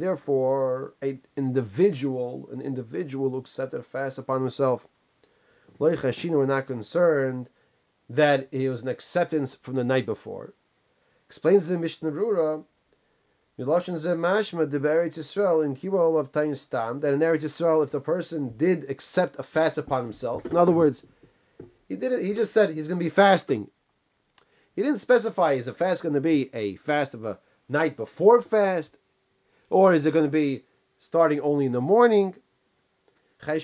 therefore 0.00 0.94
an 1.02 1.20
individual, 1.36 2.48
an 2.50 2.60
individual 2.62 3.30
who 3.30 3.36
accepted 3.36 3.80
a 3.80 3.82
fast 3.82 4.18
upon 4.18 4.40
himself. 4.40 4.86
We're 5.78 6.46
not 6.46 6.66
concerned 6.66 7.50
that 8.10 8.48
it 8.52 8.68
was 8.68 8.82
an 8.82 8.88
acceptance 8.88 9.54
from 9.54 9.74
the 9.74 9.84
night 9.84 10.06
before. 10.06 10.52
Explains 11.28 11.66
the 11.66 11.78
Mishnah 11.78 12.12
Brura, 12.12 12.64
Miloshin 13.58 13.94
Zemashma 13.94 14.70
de 14.70 14.78
Eretz 14.80 15.16
Yisrael 15.16 15.64
in 15.64 15.76
Kibol 15.76 16.18
of 16.18 16.32
Tain 16.32 16.54
Stam, 16.54 17.00
that 17.00 17.14
in 17.14 17.20
Eretz 17.20 17.42
Yisrael, 17.42 17.84
if 17.84 17.90
the 17.90 18.00
person 18.00 18.56
did 18.56 18.90
accept 18.90 19.38
a 19.38 19.42
fast 19.42 19.78
upon 19.78 20.04
himself, 20.04 20.44
in 20.46 20.56
other 20.56 20.72
words, 20.72 21.06
he 21.88 21.96
did 21.96 22.12
it, 22.12 22.24
he 22.24 22.34
just 22.34 22.52
said 22.52 22.70
he's 22.70 22.88
going 22.88 22.98
to 22.98 23.04
be 23.04 23.10
fasting. 23.10 23.70
He 24.74 24.82
didn't 24.82 24.98
specify 24.98 25.52
is 25.52 25.68
a 25.68 25.74
fast 25.74 26.02
going 26.02 26.14
to 26.14 26.20
be 26.20 26.50
a 26.52 26.76
fast 26.76 27.14
of 27.14 27.24
a 27.24 27.38
night 27.68 27.96
before 27.96 28.42
fast, 28.42 28.96
or 29.70 29.94
is 29.94 30.04
it 30.04 30.12
going 30.12 30.24
to 30.24 30.30
be 30.30 30.64
starting 30.98 31.40
only 31.40 31.66
in 31.66 31.72
the 31.72 31.80
morning? 31.80 32.34
We're 33.46 33.58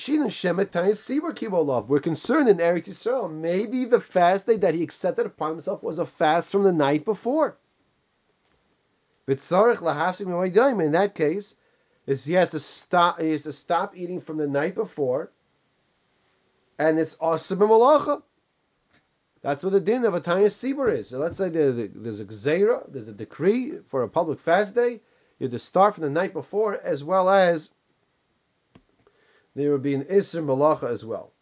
concerned 2.01 2.49
in 2.49 2.59
Eretz 2.59 2.89
Yisrael. 2.89 3.33
Maybe 3.33 3.85
the 3.87 4.01
fast 4.01 4.47
day 4.47 4.57
that 4.59 4.75
he 4.75 4.83
accepted 4.83 5.25
upon 5.27 5.53
himself 5.53 5.83
was 5.83 5.99
a 5.99 6.07
fast 6.07 6.53
from 6.53 6.65
the 6.65 6.73
night 6.73 7.05
before. 7.05 7.57
In 9.27 9.37
that 9.37 11.13
case, 11.15 11.55
is 12.07 12.25
he 12.25 12.33
has 12.35 12.51
to 12.51 12.61
stop. 12.61 13.21
He 13.21 13.31
has 13.31 13.43
to 13.43 13.53
stop 13.53 13.97
eating 13.97 14.21
from 14.21 14.37
the 14.37 14.47
night 14.47 14.75
before, 14.75 15.31
and 16.79 16.99
it's 16.99 17.17
awesome 17.21 17.61
malacha. 17.61 18.23
That's 19.43 19.63
what 19.63 19.73
the 19.73 19.81
din 19.81 20.05
of 20.05 20.15
a 20.15 20.21
Tanya 20.21 20.49
Sibur 20.49 20.93
is. 20.93 21.09
So 21.09 21.19
let's 21.19 21.39
say 21.39 21.49
there's 21.49 21.79
a, 21.79 21.89
there's 21.89 22.21
a 22.21 22.27
gzeira, 22.27 22.83
there's 22.93 23.09
a 23.09 23.13
decree 23.13 23.79
for 23.89 24.03
a 24.03 24.09
public 24.09 24.41
fast 24.41 24.75
day. 24.75 25.01
You 25.39 25.45
have 25.45 25.53
to 25.53 25.59
start 25.59 25.95
from 25.95 26.05
the 26.05 26.11
night 26.11 26.35
before, 26.35 26.79
as 26.79 27.03
well 27.03 27.31
as 27.31 27.71
there 29.55 29.73
would 29.73 29.83
be 29.83 29.95
an 29.95 30.05
Isser 30.05 30.45
Malacha 30.45 30.91
as 30.91 31.05
well. 31.05 31.33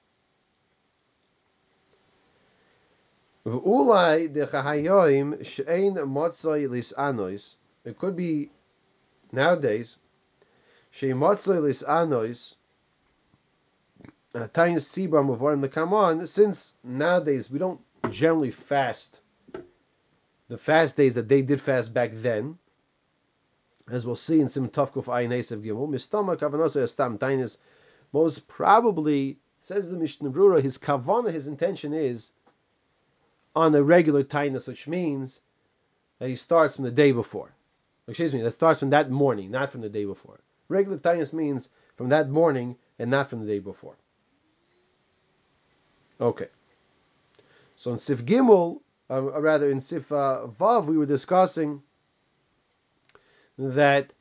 It 7.84 7.98
could 7.98 8.16
be 8.16 8.50
nowadays 9.32 9.96
uh, 14.34 14.48
since 16.26 16.72
nowadays 16.84 17.50
we 17.50 17.58
don't 17.58 17.80
generally 18.10 18.50
fast 18.50 19.20
the 20.48 20.58
fast 20.58 20.96
days 20.96 21.14
that 21.14 21.28
they 21.28 21.42
did 21.42 21.60
fast 21.60 21.92
back 21.92 22.10
then, 22.14 22.58
as 23.90 24.06
we'll 24.06 24.16
see 24.16 24.40
in 24.40 24.48
Sim 24.48 24.68
Tavkuf 24.68 25.04
Ayin 25.04 25.28
Gimel, 25.62 27.18
Tainis, 27.18 27.58
most 28.12 28.48
probably, 28.48 29.38
says 29.62 29.88
the 29.88 29.96
Mishnah 29.96 30.30
Brura, 30.30 30.62
his 30.62 30.78
kavana, 30.78 31.32
his 31.32 31.46
intention 31.46 31.92
is 31.92 32.30
on 33.54 33.74
a 33.74 33.82
regular 33.82 34.24
Tainus, 34.24 34.66
which 34.66 34.86
means 34.86 35.40
that 36.18 36.28
he 36.28 36.36
starts 36.36 36.76
from 36.76 36.84
the 36.84 36.90
day 36.90 37.12
before. 37.12 37.52
Excuse 38.06 38.32
me, 38.32 38.42
that 38.42 38.52
starts 38.52 38.80
from 38.80 38.90
that 38.90 39.10
morning, 39.10 39.50
not 39.50 39.70
from 39.70 39.82
the 39.82 39.88
day 39.88 40.04
before. 40.04 40.40
Regular 40.68 40.98
Tainus 40.98 41.32
means 41.32 41.68
from 41.96 42.08
that 42.08 42.30
morning 42.30 42.76
and 42.98 43.10
not 43.10 43.28
from 43.28 43.40
the 43.40 43.46
day 43.46 43.58
before. 43.58 43.96
Okay. 46.20 46.48
So 47.76 47.92
in 47.92 47.98
Sif 47.98 48.24
Gimel, 48.24 48.80
uh, 49.10 49.22
rather 49.40 49.70
in 49.70 49.80
Sif 49.80 50.10
uh, 50.10 50.46
Vav, 50.58 50.86
we 50.86 50.98
were 50.98 51.06
discussing 51.06 51.82
that, 53.58 54.12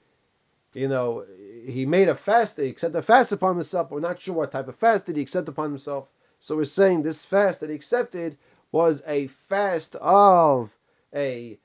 you 0.73 0.87
know, 0.87 1.25
he 1.65 1.85
made 1.85 2.09
a 2.09 2.15
fast, 2.15 2.57
he 2.57 2.67
accepted 2.67 2.97
a 2.97 3.01
fast 3.01 3.31
upon 3.31 3.55
himself. 3.55 3.91
We're 3.91 3.99
not 3.99 4.19
sure 4.21 4.35
what 4.35 4.51
type 4.51 4.67
of 4.67 4.75
fast 4.75 5.05
did 5.05 5.15
he 5.15 5.21
accept 5.21 5.47
upon 5.49 5.69
himself. 5.69 6.07
So 6.39 6.55
we're 6.55 6.65
saying 6.65 7.03
this 7.03 7.25
fast 7.25 7.61
that 7.61 7.69
he 7.69 7.75
accepted 7.75 8.37
was 8.71 9.01
a 9.07 9.27
fast 9.49 9.95
of 9.95 10.71
a 11.13 11.57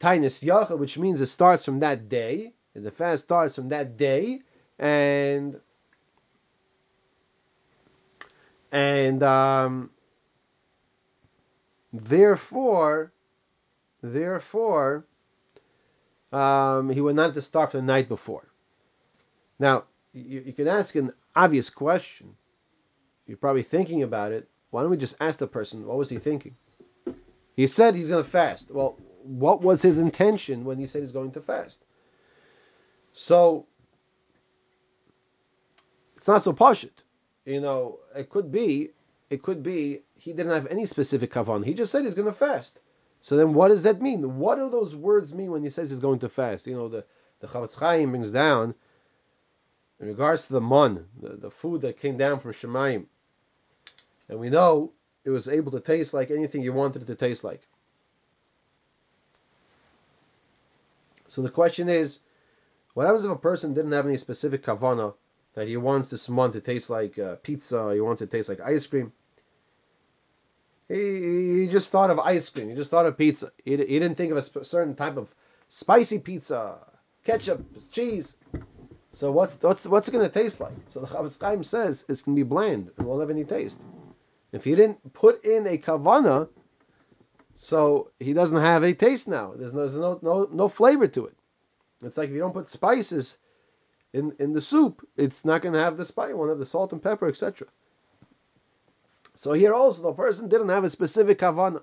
Tainus 0.00 0.44
Yacha, 0.44 0.78
which 0.78 0.98
means 0.98 1.20
it 1.20 1.26
starts 1.26 1.64
from 1.64 1.80
that 1.80 2.08
day. 2.08 2.52
And 2.74 2.84
the 2.84 2.90
fast 2.90 3.24
starts 3.24 3.56
from 3.56 3.70
that 3.70 3.96
day, 3.96 4.42
and 4.78 5.58
and 8.70 9.22
um, 9.22 9.90
Therefore, 11.92 13.12
therefore, 14.02 15.06
um, 16.32 16.90
he 16.90 17.00
would 17.00 17.16
not 17.16 17.26
have 17.26 17.34
to 17.34 17.42
start 17.42 17.72
the 17.72 17.82
night 17.82 18.08
before. 18.08 18.46
Now, 19.58 19.84
you, 20.12 20.42
you 20.46 20.52
can 20.52 20.68
ask 20.68 20.94
an 20.94 21.12
obvious 21.34 21.70
question. 21.70 22.34
You're 23.26 23.36
probably 23.36 23.62
thinking 23.62 24.02
about 24.02 24.32
it. 24.32 24.48
Why 24.70 24.82
don't 24.82 24.90
we 24.90 24.96
just 24.96 25.16
ask 25.20 25.38
the 25.38 25.46
person, 25.46 25.86
what 25.86 25.96
was 25.96 26.10
he 26.10 26.18
thinking? 26.18 26.56
He 27.56 27.66
said 27.66 27.94
he's 27.94 28.08
going 28.08 28.24
to 28.24 28.30
fast. 28.30 28.70
Well, 28.70 28.96
what 29.22 29.62
was 29.62 29.82
his 29.82 29.98
intention 29.98 30.64
when 30.64 30.78
he 30.78 30.86
said 30.86 31.02
he's 31.02 31.12
going 31.12 31.32
to 31.32 31.40
fast? 31.40 31.84
So, 33.12 33.66
it's 36.16 36.28
not 36.28 36.42
so 36.42 36.52
poshut. 36.52 36.90
You 37.44 37.60
know, 37.60 37.98
it 38.14 38.28
could 38.30 38.52
be, 38.52 38.90
it 39.30 39.42
could 39.42 39.62
be 39.62 40.02
he 40.16 40.32
didn't 40.32 40.52
have 40.52 40.66
any 40.66 40.86
specific 40.86 41.32
kavan. 41.32 41.64
He 41.64 41.74
just 41.74 41.90
said 41.90 42.04
he's 42.04 42.14
going 42.14 42.28
to 42.28 42.34
fast. 42.34 42.78
So 43.20 43.36
then, 43.36 43.54
what 43.54 43.68
does 43.68 43.82
that 43.82 44.00
mean? 44.00 44.38
What 44.38 44.56
do 44.56 44.70
those 44.70 44.94
words 44.94 45.34
mean 45.34 45.50
when 45.50 45.62
he 45.62 45.70
says 45.70 45.90
he's 45.90 45.98
going 45.98 46.20
to 46.20 46.28
fast? 46.28 46.66
You 46.66 46.74
know, 46.74 46.88
the 46.88 47.04
the 47.40 47.46
Chofetz 47.46 47.74
Chaim 47.74 48.10
brings 48.10 48.30
down 48.30 48.74
in 50.00 50.06
regards 50.06 50.46
to 50.46 50.52
the 50.52 50.60
mun, 50.60 51.06
the, 51.20 51.30
the 51.30 51.50
food 51.50 51.80
that 51.82 52.00
came 52.00 52.16
down 52.16 52.40
from 52.40 52.52
Shemayim, 52.52 53.06
and 54.28 54.38
we 54.38 54.50
know 54.50 54.92
it 55.24 55.30
was 55.30 55.48
able 55.48 55.72
to 55.72 55.80
taste 55.80 56.14
like 56.14 56.30
anything 56.30 56.62
you 56.62 56.72
wanted 56.72 57.02
it 57.02 57.06
to 57.06 57.14
taste 57.14 57.44
like. 57.44 57.62
So 61.28 61.42
the 61.42 61.50
question 61.50 61.88
is, 61.88 62.20
what 62.94 63.06
happens 63.06 63.24
if 63.24 63.30
a 63.30 63.36
person 63.36 63.74
didn't 63.74 63.92
have 63.92 64.06
any 64.06 64.16
specific 64.16 64.64
kavana 64.64 65.14
that 65.54 65.68
he 65.68 65.76
wants 65.76 66.08
this 66.08 66.28
mun 66.28 66.52
to 66.52 66.60
taste 66.60 66.88
like 66.88 67.18
uh, 67.18 67.36
pizza, 67.36 67.92
he 67.92 68.00
wants 68.00 68.22
it 68.22 68.30
to 68.30 68.36
taste 68.36 68.48
like 68.48 68.60
ice 68.60 68.86
cream? 68.86 69.12
He, 70.88 71.60
he 71.60 71.68
just 71.68 71.90
thought 71.90 72.10
of 72.10 72.18
ice 72.18 72.48
cream. 72.48 72.70
He 72.70 72.74
just 72.74 72.90
thought 72.90 73.06
of 73.06 73.18
pizza. 73.18 73.52
He, 73.64 73.72
he 73.72 73.98
didn't 73.98 74.14
think 74.16 74.32
of 74.32 74.38
a 74.38 74.64
certain 74.64 74.94
type 74.94 75.16
of 75.16 75.28
spicy 75.68 76.18
pizza, 76.18 76.78
ketchup, 77.24 77.64
cheese. 77.92 78.34
So 79.12 79.30
what's 79.30 79.60
what's 79.62 79.84
what's 79.84 80.08
it 80.08 80.12
going 80.12 80.26
to 80.26 80.32
taste 80.32 80.60
like? 80.60 80.72
So 80.88 81.00
the 81.00 81.06
Chofetz 81.06 81.40
Chaim 81.40 81.62
says 81.64 82.04
it's 82.08 82.22
going 82.22 82.36
to 82.36 82.44
be 82.44 82.48
bland. 82.48 82.88
It 82.88 83.02
won't 83.02 83.20
have 83.20 83.30
any 83.30 83.44
taste. 83.44 83.80
If 84.52 84.64
he 84.64 84.74
didn't 84.74 85.12
put 85.12 85.44
in 85.44 85.66
a 85.66 85.76
kavana, 85.76 86.48
so 87.56 88.10
he 88.18 88.32
doesn't 88.32 88.56
have 88.56 88.82
a 88.82 88.94
taste 88.94 89.28
now. 89.28 89.52
There's 89.56 89.72
no 89.74 89.80
there's 89.80 89.96
no 89.96 90.18
no, 90.22 90.48
no 90.50 90.68
flavor 90.68 91.08
to 91.08 91.26
it. 91.26 91.36
It's 92.02 92.16
like 92.16 92.28
if 92.28 92.34
you 92.34 92.40
don't 92.40 92.54
put 92.54 92.70
spices 92.70 93.36
in 94.14 94.34
in 94.38 94.52
the 94.52 94.60
soup, 94.60 95.06
it's 95.16 95.44
not 95.44 95.62
going 95.62 95.74
to 95.74 95.80
have 95.80 95.96
the 95.96 96.04
spice. 96.04 96.30
It 96.30 96.38
won't 96.38 96.50
have 96.50 96.58
the 96.58 96.66
salt 96.66 96.92
and 96.92 97.02
pepper, 97.02 97.28
etc. 97.28 97.66
So 99.40 99.52
here 99.52 99.72
also 99.72 100.02
the 100.02 100.12
person 100.12 100.48
didn't 100.48 100.68
have 100.68 100.84
a 100.84 100.90
specific 100.90 101.38
kavana. 101.38 101.82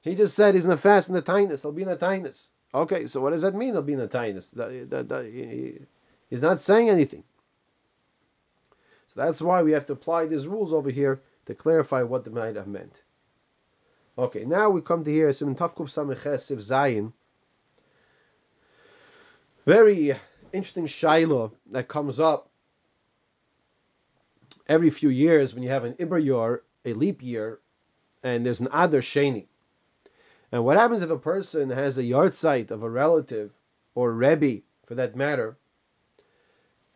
He 0.00 0.14
just 0.14 0.34
said 0.34 0.54
he's 0.54 0.64
a 0.64 0.76
fast 0.76 1.08
in 1.08 1.14
the 1.14 1.22
tinus. 1.22 1.62
He'll 1.62 1.72
be 1.72 1.82
in 1.82 1.88
a 1.88 1.96
tinus. 1.96 2.46
Okay, 2.74 3.06
so 3.08 3.20
what 3.20 3.30
does 3.30 3.42
that 3.42 3.54
mean? 3.54 3.74
He'll 3.74 3.82
be 3.82 3.92
in 3.92 4.00
a 4.00 4.08
tinus. 4.08 4.48
He's 6.30 6.42
not 6.42 6.60
saying 6.60 6.88
anything. 6.88 7.24
So 9.14 9.20
that's 9.22 9.40
why 9.42 9.62
we 9.62 9.72
have 9.72 9.86
to 9.86 9.92
apply 9.92 10.26
these 10.26 10.46
rules 10.46 10.72
over 10.72 10.90
here 10.90 11.20
to 11.46 11.54
clarify 11.54 12.02
what 12.02 12.24
the 12.24 12.30
might 12.30 12.56
have 12.56 12.66
meant. 12.66 13.02
Okay, 14.16 14.44
now 14.44 14.70
we 14.70 14.80
come 14.80 15.04
to 15.04 15.12
here. 15.12 15.32
Sim 15.32 15.54
Tafkuf 15.54 15.90
Samiches 15.92 16.42
Siv 16.50 16.58
Zayin. 16.58 17.12
Very 19.66 20.16
interesting 20.52 20.86
shaila 20.86 21.52
that 21.70 21.88
comes 21.88 22.18
up 22.18 22.48
every 24.66 24.90
few 24.90 25.10
years 25.10 25.54
when 25.54 25.62
you 25.62 25.68
have 25.68 25.84
an 25.84 25.94
Iber 25.94 26.60
a 26.88 26.94
leap 26.94 27.22
year, 27.22 27.60
and 28.22 28.44
there's 28.44 28.60
an 28.60 28.68
Adar 28.68 29.00
Sheni. 29.00 29.46
And 30.50 30.64
what 30.64 30.76
happens 30.76 31.02
if 31.02 31.10
a 31.10 31.18
person 31.18 31.70
has 31.70 31.98
a 31.98 32.02
yahrzeit 32.02 32.70
of 32.70 32.82
a 32.82 32.90
relative 32.90 33.52
or 33.94 34.12
Rebbe, 34.12 34.62
for 34.86 34.94
that 34.94 35.16
matter, 35.16 35.56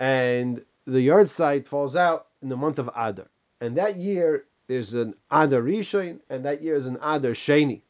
and 0.01 0.65
the 0.87 1.07
yahrzeit 1.07 1.67
falls 1.67 1.95
out 1.95 2.29
in 2.43 2.49
the 2.49 2.57
month 2.57 2.79
of 2.79 2.89
Adar, 2.89 3.29
and 3.61 3.77
that 3.77 3.97
year 3.97 4.47
there's 4.67 4.95
an 4.95 5.15
Adar 5.31 5.61
Rishon, 5.61 6.21
and 6.31 6.45
that 6.45 6.63
year 6.63 6.77
is 6.77 6.87
an 6.87 6.97
Adar 6.97 7.33
Sheni. 7.33 7.83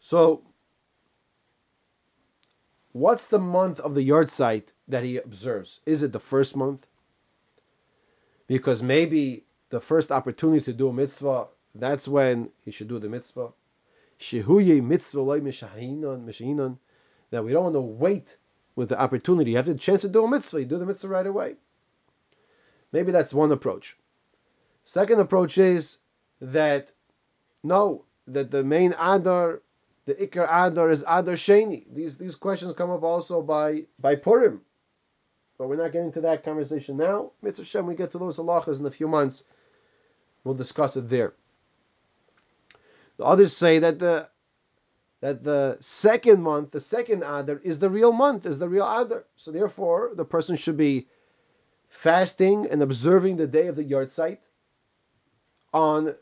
So, 0.00 0.42
what's 2.92 3.26
the 3.26 3.38
month 3.38 3.80
of 3.80 3.94
the 3.94 4.06
yahrzeit 4.08 4.64
that 4.88 5.04
he 5.04 5.18
observes? 5.18 5.80
Is 5.86 6.02
it 6.02 6.12
the 6.12 6.20
first 6.20 6.56
month? 6.56 6.86
Because 8.46 8.82
maybe 8.82 9.44
the 9.74 9.80
first 9.80 10.12
opportunity 10.12 10.64
to 10.64 10.72
do 10.72 10.88
a 10.88 10.92
mitzvah, 10.92 11.48
that's 11.74 12.06
when 12.06 12.48
he 12.64 12.70
should 12.70 12.86
do 12.86 13.00
the 13.00 13.08
mitzvah. 13.08 13.48
Shehuye 14.20 14.80
mitzvah 14.80 15.20
loy 15.20 15.40
mishahinon, 15.40 16.24
mishahinon. 16.24 16.78
that 17.30 17.44
we 17.44 17.50
don't 17.50 17.64
want 17.64 17.74
to 17.74 17.80
wait 17.80 18.36
with 18.76 18.90
the 18.90 19.00
opportunity. 19.00 19.50
You 19.50 19.56
have 19.56 19.66
the 19.66 19.74
chance 19.74 20.02
to 20.02 20.08
do 20.08 20.24
a 20.24 20.28
mitzvah, 20.28 20.60
you 20.60 20.66
do 20.66 20.78
the 20.78 20.86
mitzvah 20.86 21.08
right 21.08 21.26
away. 21.26 21.56
Maybe 22.92 23.10
that's 23.10 23.34
one 23.34 23.50
approach. 23.50 23.96
Second 24.84 25.18
approach 25.18 25.58
is 25.58 25.98
that 26.40 26.92
no, 27.64 28.04
that 28.28 28.52
the 28.52 28.62
main 28.62 28.92
Adar, 28.92 29.60
the 30.06 30.14
Ikar 30.14 30.46
Adar 30.68 30.88
is 30.90 31.02
Adar 31.02 31.34
Sheni. 31.34 31.82
These 31.92 32.16
these 32.16 32.36
questions 32.36 32.76
come 32.76 32.92
up 32.92 33.02
also 33.02 33.42
by 33.42 33.86
by 33.98 34.14
Purim. 34.14 34.60
But 35.58 35.68
we're 35.68 35.82
not 35.82 35.90
getting 35.90 36.12
to 36.12 36.20
that 36.20 36.44
conversation 36.44 36.96
now. 36.96 37.32
Mitzvah 37.42 37.64
Shem, 37.64 37.86
we 37.86 37.96
get 37.96 38.12
to 38.12 38.18
those 38.18 38.36
halachas 38.36 38.78
in 38.78 38.86
a 38.86 38.90
few 38.92 39.08
months. 39.08 39.42
We'll 40.44 40.54
discuss 40.54 40.96
it 40.96 41.08
there. 41.08 41.32
The 43.16 43.24
others 43.24 43.56
say 43.56 43.78
that 43.80 43.98
the 43.98 44.28
that 45.20 45.42
the 45.42 45.78
second 45.80 46.42
month, 46.42 46.70
the 46.70 46.80
second 46.80 47.22
Adar, 47.22 47.58
is 47.64 47.78
the 47.78 47.88
real 47.88 48.12
month, 48.12 48.44
is 48.44 48.58
the 48.58 48.68
real 48.68 48.84
Adar. 48.84 49.24
So 49.36 49.50
therefore, 49.50 50.10
the 50.14 50.24
person 50.24 50.54
should 50.54 50.76
be 50.76 51.06
fasting 51.88 52.66
and 52.70 52.82
observing 52.82 53.38
the 53.38 53.46
day 53.46 53.68
of 53.68 53.76
the 53.76 53.84
yahrzeit 53.84 54.38
on 55.72 56.14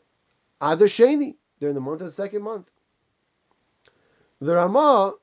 Adar 0.61 0.87
Sheni 0.87 1.35
during 1.59 1.75
the 1.75 1.81
month 1.81 1.99
of 1.99 2.07
the 2.07 2.13
second 2.13 2.43
month. 2.43 2.69
The 4.39 4.55
Ramah, 4.55 5.15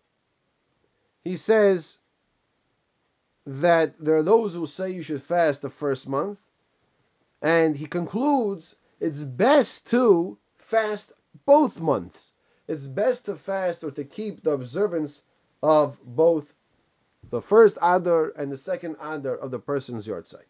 he 1.25 1.39
says 1.39 1.97
that 3.47 3.95
there 3.99 4.17
are 4.17 4.23
those 4.23 4.53
who 4.53 4.67
say 4.67 4.91
you 4.91 5.03
should 5.03 5.23
fast 5.23 5.63
the 5.63 5.71
first 5.71 6.07
month, 6.07 6.39
and 7.41 7.77
he 7.77 7.87
concludes 7.87 8.77
it's 9.01 9.25
best 9.25 9.89
to 9.91 10.39
fast 10.59 11.13
both 11.47 11.81
months. 11.81 12.33
It's 12.69 12.87
best 12.87 13.27
to 13.27 13.37
fast 13.37 13.83
or 13.83 13.91
to 13.93 14.05
keep 14.05 14.43
the 14.43 14.53
observance 14.53 15.23
of 15.63 15.99
both 16.05 16.55
the 17.31 17.43
first 17.43 17.77
Adar 17.83 18.33
and 18.37 18.51
the 18.51 18.57
second 18.57 18.97
Adar 19.01 19.37
of 19.37 19.51
the 19.51 19.59
person's 19.59 20.07
yahrzeit. 20.07 20.45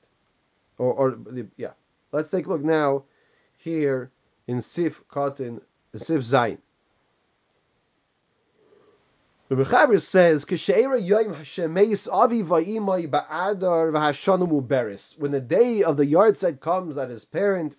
Or, 0.79 0.93
or 0.93 1.11
the, 1.13 1.47
yeah. 1.57 1.73
Let's 2.13 2.29
take 2.29 2.47
a 2.47 2.49
look 2.49 2.63
now 2.63 3.05
here 3.59 4.11
in 4.47 4.63
Sif 4.63 5.03
Cotton, 5.09 5.61
Sif 5.97 6.23
Zayin. 6.23 6.59
The 9.49 9.57
Mechaber 9.57 10.01
says, 10.01 10.45
"Kisheira 10.45 11.05
yoyim 11.05 11.35
hashemeis 11.35 12.09
avi 12.11 12.43
va'imai 12.43 13.11
ba'adar 13.11 13.93
v'hashanu 13.93 14.67
beris." 14.67 15.19
When 15.19 15.33
the 15.33 15.41
day 15.41 15.83
of 15.83 15.97
the 15.97 16.07
yahrzeit 16.07 16.61
comes, 16.61 16.95
that 16.95 17.11
his 17.11 17.25
parent, 17.25 17.75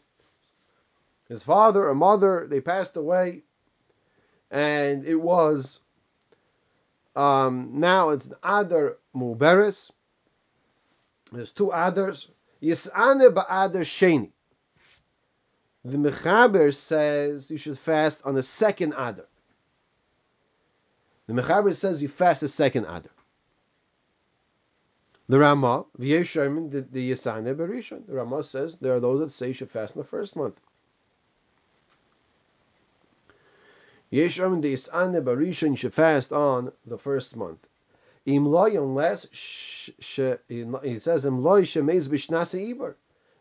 his 1.31 1.43
father 1.43 1.87
or 1.87 1.95
mother, 1.95 2.45
they 2.49 2.59
passed 2.59 2.97
away, 2.97 3.43
and 4.51 5.05
it 5.05 5.15
was 5.15 5.79
um, 7.15 7.71
now 7.75 8.09
it's 8.09 8.25
an 8.25 8.35
adar 8.43 8.97
muberis. 9.15 9.91
There's 11.31 11.53
two 11.53 11.67
adars. 11.67 12.27
Yisane 12.61 13.33
ba'adar 13.33 13.85
sheni. 13.85 14.31
The 15.85 15.97
Mechaber 15.97 16.75
says 16.75 17.49
you 17.49 17.57
should 17.57 17.79
fast 17.79 18.21
on 18.25 18.35
the 18.35 18.43
second 18.43 18.93
adar. 18.93 19.27
The 21.27 21.33
Mechaber 21.41 21.73
says 21.73 22.01
you 22.01 22.09
fast 22.09 22.41
the 22.41 22.49
second 22.49 22.83
Adar. 22.83 23.11
The 25.29 25.39
Ramah, 25.39 25.85
the, 25.97 26.85
the 26.91 27.11
Yisane 27.11 27.55
Berishon. 27.55 28.05
The 28.05 28.15
Ramah 28.15 28.43
says 28.43 28.75
there 28.81 28.93
are 28.93 28.99
those 28.99 29.21
that 29.21 29.31
say 29.31 29.47
you 29.47 29.53
should 29.53 29.71
fast 29.71 29.95
in 29.95 30.01
the 30.01 30.07
first 30.07 30.35
month. 30.35 30.59
Yeshermin, 34.11 34.61
the 34.61 34.73
Yisane 34.73 35.23
Berishon, 35.23 35.71
you 35.71 35.75
should 35.77 35.93
fast 35.93 36.31
on 36.31 36.71
the 36.85 36.97
first 36.97 37.35
month. 37.35 37.59
Imloy, 38.25 38.77
unless, 38.77 39.25
it 39.25 41.01
says, 41.01 41.25
Imloy 41.25 41.63
shemez 41.63 42.07
b'shnasa 42.07 42.75
ibar. 42.75 42.95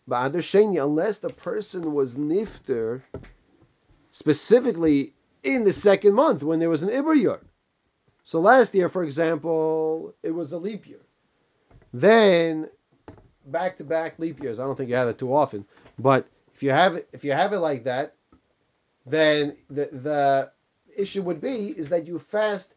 Ba'adar 0.09 0.37
sheni, 0.37 0.83
unless 0.83 1.19
the 1.19 1.31
person 1.31 1.93
was 1.93 2.17
nifter 2.17 3.03
specifically 4.13 5.13
in 5.43 5.65
the 5.65 5.73
second 5.73 6.15
month 6.15 6.43
when 6.43 6.59
there 6.59 6.71
was 6.71 6.83
an 6.83 6.89
ibar 6.89 7.17
year. 7.17 7.41
So 8.25 8.41
last 8.41 8.75
year, 8.75 8.89
for 8.89 9.03
example, 9.03 10.15
it 10.23 10.31
was 10.31 10.53
a 10.53 10.59
leap 10.59 10.87
year. 10.87 11.01
Then 11.93 12.69
back 13.47 13.79
to 13.79 13.85
back 13.85 14.19
leap 14.19 14.41
years. 14.43 14.59
I 14.59 14.65
don't 14.65 14.77
think 14.77 14.89
you 14.89 14.97
have 14.97 15.09
it 15.09 15.19
too 15.19 15.35
often, 15.35 15.67
but 15.99 16.27
if 16.55 16.63
you 16.63 16.71
have 16.71 16.95
it, 16.95 17.09
if 17.13 17.25
you 17.25 17.33
have 17.33 17.53
it 17.53 17.59
like 17.59 17.85
that, 17.85 18.15
then 19.07 19.57
the 19.69 19.89
the 19.93 20.53
issue 21.01 21.23
would 21.23 21.41
be 21.41 21.69
is 21.69 21.89
that 21.89 22.07
you 22.07 22.19
fast 22.19 22.75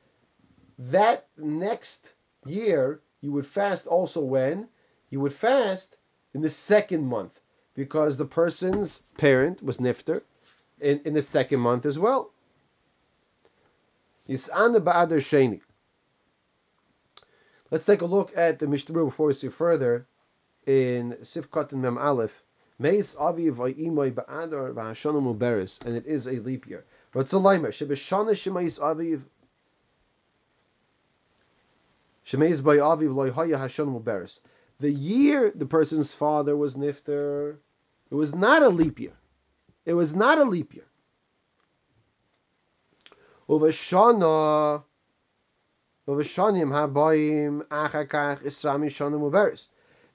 that 0.77 1.27
next 1.37 2.07
year. 2.45 3.01
You 3.21 3.31
would 3.31 3.47
fast 3.47 3.87
also 3.87 4.21
when 4.21 4.67
you 5.09 5.19
would 5.19 5.33
fast 5.33 5.95
in 6.33 6.41
the 6.41 6.49
second 6.49 7.05
month 7.05 7.39
because 7.75 8.17
the 8.17 8.25
person's 8.25 9.01
parent 9.17 9.63
was 9.63 9.77
nifter 9.77 10.21
in, 10.81 10.99
in 11.05 11.13
the 11.13 11.21
second 11.21 11.59
month 11.59 11.85
as 11.85 11.97
well. 11.99 12.31
Let's 14.27 14.45
take 17.85 18.01
a 18.01 18.05
look 18.05 18.31
at 18.35 18.59
the 18.59 18.67
Mishnah 18.67 19.03
before 19.05 19.27
we 19.27 19.33
see 19.33 19.49
further 19.49 20.05
in 20.65 21.17
Sifkat 21.21 21.71
and 21.71 21.81
Mem 21.81 21.97
Aleph. 21.97 22.43
Meis 22.79 23.15
aviv 23.15 23.55
va'imai 23.55 24.13
ba'adar 24.13 24.73
v'hashana 24.73 25.21
muberes, 25.21 25.79
and 25.85 25.95
it 25.95 26.05
is 26.05 26.27
a 26.27 26.39
leap 26.39 26.67
year. 26.67 26.85
But 27.13 27.21
it's 27.21 27.33
a 27.33 27.37
limer. 27.37 27.69
Shebeshana 27.69 28.31
shemeis 28.31 28.79
aviv 28.79 29.21
shemeis 32.27 32.63
by 32.63 32.77
aviv 32.77 33.13
loyhaya 33.13 33.57
hashana 33.57 34.01
muberes. 34.01 34.39
The 34.79 34.91
year 34.91 35.51
the 35.53 35.67
person's 35.67 36.13
father 36.13 36.57
was 36.57 36.75
nifter, 36.75 37.57
it 38.09 38.15
was 38.15 38.35
not 38.35 38.63
a 38.63 38.69
leap 38.69 38.99
year. 38.99 39.13
It 39.85 39.93
was 39.93 40.15
not 40.15 40.39
a 40.39 40.43
leap 40.43 40.73
year. 40.73 40.85
Uvashana 43.47 44.83
Uvashanim 46.07 46.69
habayim 46.69 47.65
achakach. 47.67 49.67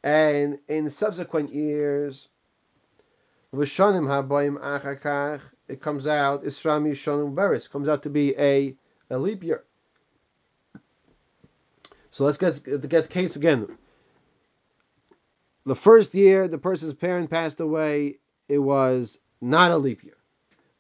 And 0.02 0.58
in 0.68 0.90
subsequent 0.90 1.54
years, 1.54 2.28
Uvashanim 3.54 4.06
habayim 4.06 4.60
achakach, 4.60 5.40
it 5.68 5.80
comes 5.80 6.06
out 6.06 6.44
isrami 6.44 6.92
shanim 6.92 7.34
uveris. 7.34 7.70
Comes 7.70 7.88
out 7.88 8.02
to 8.04 8.10
be 8.10 8.34
a, 8.36 8.74
a 9.10 9.18
leap 9.18 9.42
year. 9.44 9.64
So 12.10 12.24
let's 12.24 12.38
get 12.38 12.56
to 12.64 12.78
get 12.78 13.02
the 13.02 13.08
case 13.08 13.36
again. 13.36 13.68
The 15.66 15.76
first 15.76 16.14
year 16.14 16.48
the 16.48 16.58
person's 16.58 16.94
parent 16.94 17.30
passed 17.30 17.60
away, 17.60 18.18
it 18.48 18.58
was 18.58 19.18
not 19.40 19.70
a 19.70 19.76
leap 19.76 20.02
year. 20.02 20.16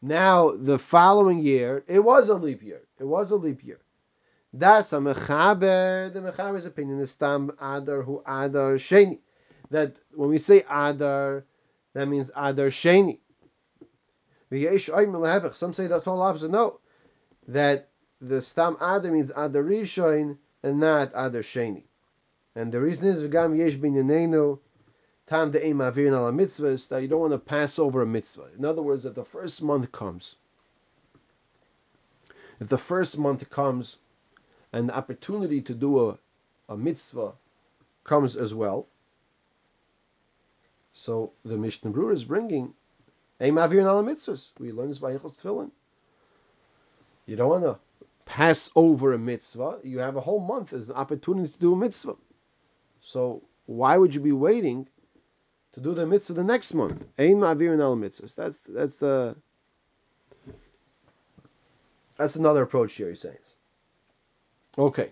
Now, 0.00 0.52
the 0.56 0.78
following 0.78 1.40
year, 1.40 1.84
it 1.88 1.98
was 1.98 2.28
a 2.28 2.34
leap 2.34 2.62
year. 2.62 2.82
It 2.98 3.04
was 3.04 3.30
a 3.30 3.36
leap 3.36 3.64
year. 3.64 3.80
That's 4.52 4.92
a 4.92 4.96
mechaber. 4.96 6.12
The 6.12 6.20
mechaber's 6.20 6.66
opinion 6.66 7.00
is 7.00 7.14
tam 7.14 7.50
adar 7.60 8.02
hu 8.02 8.22
adar 8.26 8.76
sheni. 8.76 9.18
That 9.70 9.96
when 10.14 10.30
we 10.30 10.38
say 10.38 10.64
adar, 10.70 11.44
that 11.94 12.08
means 12.08 12.30
adar 12.34 12.68
sheni. 12.68 13.18
Some 14.50 15.72
say 15.72 15.86
that's 15.86 16.06
all 16.06 16.22
opposite. 16.22 16.50
No, 16.50 16.80
that 17.48 17.88
the 18.20 18.42
stam 18.42 18.76
adar 18.76 19.12
means 19.12 19.30
adar 19.30 19.62
rishon 19.62 20.38
and 20.62 20.80
not 20.80 21.08
adar 21.10 21.42
sheni. 21.42 21.82
And 22.54 22.72
the 22.72 22.80
reason 22.80 23.08
is 23.08 23.22
v'gam 23.22 23.56
yesh 23.56 23.76
binyanenu 23.76 24.58
Tam 25.28 25.50
de 25.50 25.60
avirin 25.60 26.14
ala 26.14 26.32
mitzvahs, 26.32 26.88
that 26.88 27.02
you 27.02 27.08
don't 27.08 27.20
want 27.20 27.32
to 27.34 27.38
pass 27.38 27.78
over 27.78 28.00
a 28.00 28.06
mitzvah. 28.06 28.48
In 28.56 28.64
other 28.64 28.80
words, 28.80 29.04
if 29.04 29.14
the 29.14 29.26
first 29.26 29.62
month 29.62 29.92
comes, 29.92 30.36
if 32.58 32.68
the 32.68 32.78
first 32.78 33.18
month 33.18 33.50
comes 33.50 33.98
and 34.72 34.88
the 34.88 34.96
opportunity 34.96 35.60
to 35.60 35.74
do 35.74 36.08
a, 36.08 36.18
a 36.70 36.78
mitzvah 36.78 37.32
comes 38.04 38.36
as 38.36 38.54
well, 38.54 38.86
so 40.94 41.32
the 41.44 41.58
Mishnah 41.58 41.90
Berurah 41.90 42.14
is 42.14 42.24
bringing 42.24 42.72
Eim 43.40 43.54
avirin 43.54 43.86
ala 43.86 44.02
mitzvahs. 44.02 44.50
We 44.58 44.72
learn 44.72 44.88
this 44.88 44.98
by 44.98 45.16
Yichos 45.16 45.36
Tefillin. 45.36 45.70
You 47.26 47.36
don't 47.36 47.50
want 47.50 47.64
to 47.64 47.78
pass 48.24 48.70
over 48.74 49.12
a 49.12 49.18
mitzvah. 49.18 49.78
You 49.84 49.98
have 49.98 50.16
a 50.16 50.20
whole 50.20 50.40
month 50.40 50.72
as 50.72 50.88
an 50.88 50.96
opportunity 50.96 51.52
to 51.52 51.58
do 51.58 51.72
a 51.72 51.76
mitzvah. 51.76 52.16
So 53.00 53.42
why 53.66 53.96
would 53.96 54.14
you 54.14 54.20
be 54.20 54.32
waiting 54.32 54.88
to 55.72 55.80
do 55.80 55.94
the 55.94 56.06
mitzvah 56.06 56.34
the 56.34 56.44
next 56.44 56.74
month. 56.74 57.04
Ein 57.18 57.36
ma'avirin 57.36 57.80
al 57.80 57.96
mitzvahs. 57.96 58.34
That's 58.34 58.58
that's 58.68 58.96
the 58.96 59.36
that's 62.16 62.36
another 62.36 62.62
approach 62.62 62.94
here. 62.94 63.10
He's 63.10 63.20
saying. 63.20 63.36
Okay. 64.76 65.10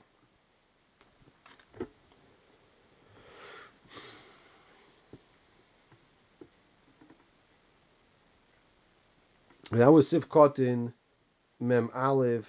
That 9.73 9.93
was 9.93 10.09
Sifkot 10.09 10.61
in 10.61 10.93
Mem 11.59 11.91
Aleph 11.93 12.47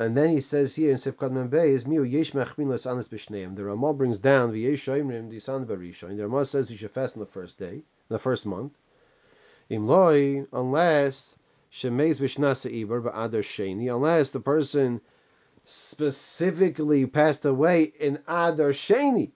And 0.00 0.16
then 0.16 0.30
he 0.30 0.40
says 0.40 0.74
here 0.74 0.90
in 0.90 0.96
Sifkat 0.96 1.30
Membei 1.30 1.68
is 1.68 1.84
Miu 1.84 2.10
Yesh 2.10 2.32
Machmilas 2.32 2.90
Anis 2.90 3.06
Bishneim. 3.06 3.54
The 3.54 3.64
Ramah 3.64 3.92
brings 3.92 4.18
down 4.18 4.50
the 4.50 4.58
Yesh 4.58 4.86
Shaimrim 4.86 5.30
Disan 5.30 5.66
Barishon. 5.66 6.16
The 6.16 6.26
Ramah 6.26 6.46
says 6.46 6.68
you 6.68 6.76
should 6.76 6.90
fast 6.90 7.16
on 7.16 7.20
the 7.20 7.26
first 7.26 7.58
day, 7.58 7.82
the 8.08 8.18
first 8.18 8.44
month. 8.44 8.72
Imloi, 9.70 10.48
unless 10.52 11.36
Shemez 11.72 12.18
Bishnasa 12.18 12.72
Iber 12.72 13.02
Ba'adar 13.02 13.44
Sheni, 13.44 13.94
unless 13.94 14.30
the 14.30 14.40
person 14.40 15.00
specifically 15.64 17.06
passed 17.06 17.44
away 17.44 17.84
in 18.00 18.16
Adar 18.26 18.72
Sheni. 18.72 19.30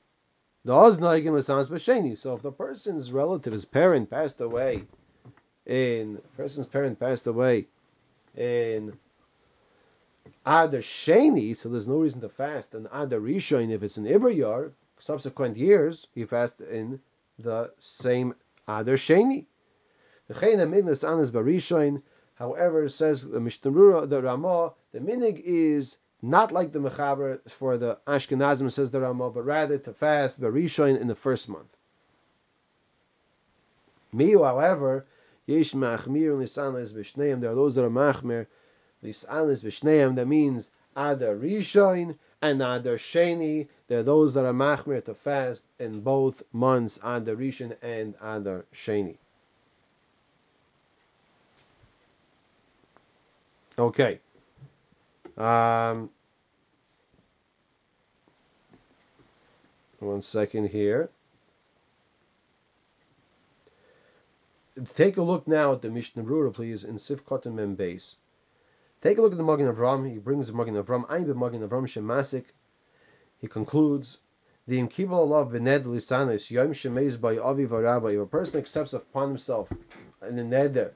So 0.66 2.34
if 2.34 2.42
the 2.42 2.52
person's 2.56 3.12
relative, 3.12 3.52
his 3.52 3.64
parent 3.66 4.08
passed 4.08 4.40
away 4.40 4.86
in 5.66 6.20
person's 6.36 6.66
parent 6.66 6.98
passed 6.98 7.26
away 7.26 7.66
in 8.36 8.92
Adar 10.46 10.80
Sheni, 10.80 11.56
so 11.56 11.68
there's 11.68 11.88
no 11.88 11.98
reason 11.98 12.20
to 12.20 12.28
fast 12.28 12.74
an 12.74 12.86
Adar 12.92 13.20
Rishon 13.20 13.70
if 13.70 13.82
it's 13.82 13.96
an 13.96 14.04
Ibrayar, 14.04 14.72
subsequent 14.98 15.56
years, 15.56 16.06
he 16.14 16.24
fast 16.24 16.60
in 16.60 17.00
the 17.38 17.72
same 17.78 18.34
Adar 18.68 18.96
Sheni. 18.96 19.46
However, 22.36 22.88
says 22.88 23.22
the 23.22 23.40
Mishnah 23.40 24.06
the 24.06 24.22
Ramah, 24.22 24.72
the 24.92 24.98
minig 24.98 25.42
is 25.44 25.96
not 26.22 26.52
like 26.52 26.72
the 26.72 26.78
Mechaber 26.78 27.38
for 27.50 27.76
the 27.76 27.98
Ashkenazim, 28.06 28.72
says 28.72 28.90
the 28.90 29.00
Ramah, 29.00 29.30
but 29.30 29.44
rather 29.44 29.78
to 29.78 29.92
fast 29.92 30.40
the 30.40 30.48
Rishon 30.48 30.98
in 31.00 31.06
the 31.06 31.14
first 31.14 31.48
month. 31.48 31.76
Miu, 34.14 34.44
however, 34.44 35.04
Yesh 35.46 35.72
Machmir 35.72 36.36
Lisanis 36.36 36.92
Vishneim, 36.92 37.40
there 37.40 37.50
are 37.50 37.54
those 37.54 37.74
that 37.74 37.84
are 37.84 37.90
Machmir 37.90 38.46
Lisanis 39.02 39.62
Vishneim, 39.62 40.16
that 40.16 40.26
means 40.26 40.70
Adar 40.96 41.34
Rishon 41.34 42.16
and 42.40 42.62
Adar 42.62 42.96
Sheni, 42.96 43.68
there 43.88 44.00
are 44.00 44.02
those 44.02 44.34
that 44.34 44.44
are 44.44 44.52
Machmir 44.52 45.04
to 45.04 45.14
fast 45.14 45.64
in 45.78 46.00
both 46.00 46.42
months, 46.52 46.98
Adar 47.02 47.36
Rishon 47.36 47.76
and 47.82 48.14
Adar 48.20 48.64
Sheni. 48.74 49.16
Okay. 53.78 54.20
Um, 55.36 56.10
one 59.98 60.22
second 60.22 60.68
here. 60.68 61.10
Take 64.94 65.16
a 65.16 65.22
look 65.22 65.46
now 65.46 65.72
at 65.72 65.82
the 65.82 65.90
Mishnah 65.90 66.24
Brura, 66.24 66.52
please, 66.52 66.82
in 66.84 66.96
Sifkot 66.96 67.46
and 67.46 67.56
Membeis. 67.56 68.16
Take 69.02 69.18
a 69.18 69.22
look 69.22 69.32
at 69.32 69.38
the 69.38 69.44
Magen 69.44 69.72
Avram. 69.72 70.10
He 70.10 70.18
brings 70.18 70.48
the 70.48 70.52
Magen 70.52 70.74
Avram. 70.74 71.04
Ein 71.08 71.24
be 71.24 71.32
Magen 71.32 71.68
Avram 71.68 71.86
Shemasik. 71.86 72.46
He 73.40 73.46
concludes, 73.46 74.18
the 74.66 74.80
Imkibal 74.80 75.12
Allah 75.12 75.44
bened 75.44 75.84
lisanis 75.84 76.50
yom 76.50 76.72
shemez 76.72 77.20
by 77.20 77.36
aviv 77.36 78.14
If 78.14 78.20
a 78.20 78.26
person 78.26 78.58
accepts 78.58 78.94
upon 78.94 79.28
himself 79.28 79.70
in 80.26 80.36
the 80.36 80.42
neder 80.42 80.92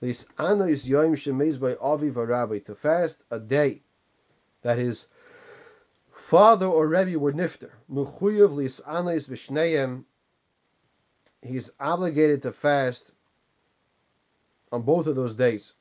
Lis 0.00 0.22
is 0.22 0.84
yoim 0.86 1.16
shemez 1.16 1.58
by 1.58 1.74
avi 1.76 2.10
v'rabbi 2.10 2.64
to 2.66 2.74
fast 2.74 3.24
a 3.30 3.40
day 3.40 3.82
that 4.62 4.78
his 4.78 5.06
father 6.12 6.66
or 6.66 6.86
rebbe 6.86 7.18
were 7.18 7.32
nifter. 7.32 7.70
Mechuyev 7.90 8.54
lis 8.54 8.78
is 8.78 9.28
v'shneim. 9.28 10.04
He's 11.42 11.70
obligated 11.78 12.42
to 12.42 12.52
fast 12.52 13.04
on 14.72 14.82
both 14.82 15.06
of 15.06 15.16
those 15.16 15.34
days. 15.34 15.72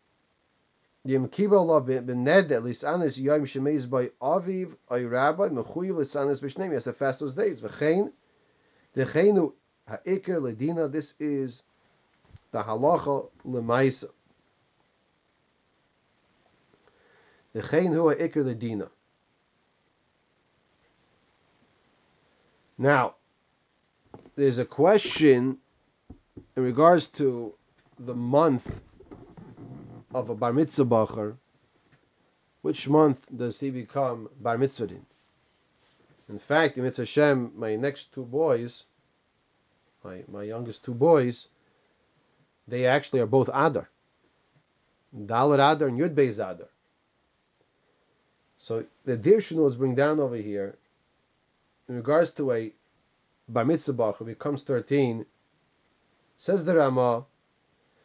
Yim 1.03 1.29
kibbal 1.29 1.65
lo 1.65 1.81
bened 1.81 2.63
lis 2.63 2.83
anis 2.83 3.17
yoim 3.17 3.43
shemez 3.43 3.89
by 3.89 4.07
aviv 4.21 4.75
ay 4.89 5.03
rabbi 5.03 5.47
mechuyev 5.47 5.97
lis 5.97 6.15
anis 6.15 6.41
v'shneim. 6.41 6.67
He 6.67 6.73
has 6.73 6.83
to 6.83 6.93
fast 6.93 7.19
those 7.19 7.33
days. 7.33 7.59
V'chein 7.61 8.11
dechenu 8.95 9.53
ha'ikr 9.87 10.39
ledina. 10.41 10.91
This 10.91 11.13
is 11.19 11.63
the 12.51 12.61
halacha 12.63 13.29
lemaisa. 13.45 14.09
Chein 17.55 17.93
hu 17.93 18.03
ledina. 18.03 18.89
Now, 22.77 23.15
there's 24.37 24.59
a 24.59 24.65
question 24.65 25.57
in 26.55 26.63
regards 26.63 27.07
to 27.07 27.53
the 27.97 28.13
month 28.13 28.65
of 30.13 30.29
a 30.29 30.35
bar 30.35 30.53
mitzvah 30.53 30.85
bacher. 30.85 31.35
Which 32.61 32.87
month 32.87 33.19
does 33.35 33.59
he 33.59 33.71
become 33.71 34.29
bar 34.39 34.57
mitzvah 34.59 34.89
in? 34.89 35.05
In 36.29 36.39
fact, 36.39 36.77
in 36.77 36.83
Mitzvah 36.83 37.03
Hashem, 37.03 37.53
my 37.55 37.77
next 37.77 38.13
two 38.13 38.23
boys, 38.23 38.83
my, 40.03 40.23
my 40.31 40.43
youngest 40.43 40.83
two 40.83 40.93
boys, 40.93 41.47
they 42.67 42.85
actually 42.85 43.21
are 43.21 43.25
both 43.25 43.47
Adar. 43.47 43.89
Dalit 45.15 45.55
Adar 45.55 45.87
and 45.87 45.99
Yud 45.99 46.13
Beis 46.13 46.33
Adar. 46.33 46.67
So 48.59 48.85
the 49.05 49.17
Dirshunals 49.17 49.77
bring 49.77 49.95
down 49.95 50.19
over 50.19 50.35
here, 50.35 50.75
in 51.87 51.95
regards 51.95 52.31
to 52.31 52.51
a 52.51 52.73
Bar 53.49 53.65
Mitzvah 53.65 54.13
who 54.13 54.25
becomes 54.25 54.63
13, 54.63 55.25
says 56.35 56.65
the 56.65 56.75
Ramah, 56.75 57.25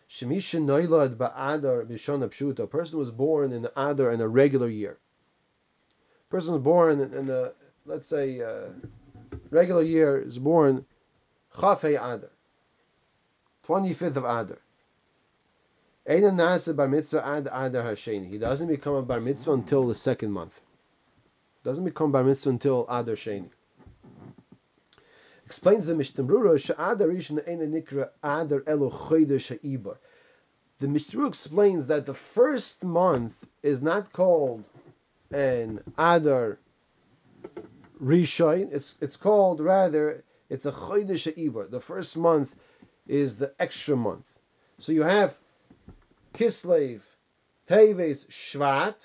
Shemisha 0.09 0.61
Noilad 0.61 1.17
Ba'adar 1.17 1.87
Bishon 1.87 2.23
Pshuta, 2.29 2.61
a 2.61 2.67
person 2.67 2.99
was 2.99 3.11
born 3.11 3.53
in 3.53 3.63
the 3.63 3.73
Adar 3.77 4.13
in 4.13 4.21
a 4.21 4.29
regular 4.29 4.69
year. 4.69 4.99
A 6.29 6.31
person 6.31 6.55
was 6.55 6.63
born 6.63 7.01
in 7.01 7.31
a, 7.31 7.53
let's 7.87 8.07
say, 8.07 8.41
uh, 8.41 8.69
regular 9.51 9.83
year, 9.83 10.21
is 10.21 10.39
born 10.39 10.85
Chafei 11.55 11.97
Adar. 11.97 12.31
25th 13.67 14.17
of 14.17 14.25
Adar. 14.25 14.59
Einan 16.09 16.37
Nasa 16.37 16.75
Bar 16.75 16.89
Mitzvah 16.89 17.25
Ad 17.25 17.47
Adar 17.47 17.85
Hasheni. 17.85 18.29
He 18.29 18.39
doesn't 18.39 18.69
become 18.69 18.95
a 18.95 19.03
Bar 19.03 19.21
Mitzvah 19.21 19.53
until 19.53 19.87
the 19.87 19.95
second 19.95 20.33
month. 20.33 20.61
Doesn't 21.65 21.85
become 21.85 22.13
Bar 22.13 22.25
Mitzvah 22.25 22.51
until 22.51 22.85
Adar 22.89 23.15
Sheni. 23.15 23.51
Explains 25.53 25.85
the 25.85 25.95
Mishnah 25.95 26.25
Brura, 26.25 26.55
Sha'adar 26.55 27.15
Eina 27.15 27.69
Nikra 27.69 28.09
Adar 28.23 28.63
Elo. 28.67 28.89
The 30.81 30.89
Mishnah 30.89 31.27
explains 31.27 31.85
that 31.89 32.07
the 32.07 32.15
first 32.15 32.83
month 32.83 33.35
is 33.63 33.83
not 33.83 34.15
called 34.15 34.65
an 35.31 35.83
Adar 35.99 36.59
Rishon. 38.03 38.73
It's 38.73 38.97
it's 39.03 39.19
called 39.19 39.61
rather 39.61 40.25
it's 40.49 40.65
a 40.65 40.73
Choyder 40.73 41.19
Sha'ibar. 41.21 41.71
The 41.71 41.81
first 41.81 42.17
month 42.17 42.57
is 43.07 43.37
the 43.37 43.53
extra 43.61 43.95
month. 43.95 44.25
So 44.79 44.93
you 44.93 45.03
have 45.03 45.37
Kislev, 46.33 47.03
Teves, 47.69 48.27
Shvat, 48.29 48.97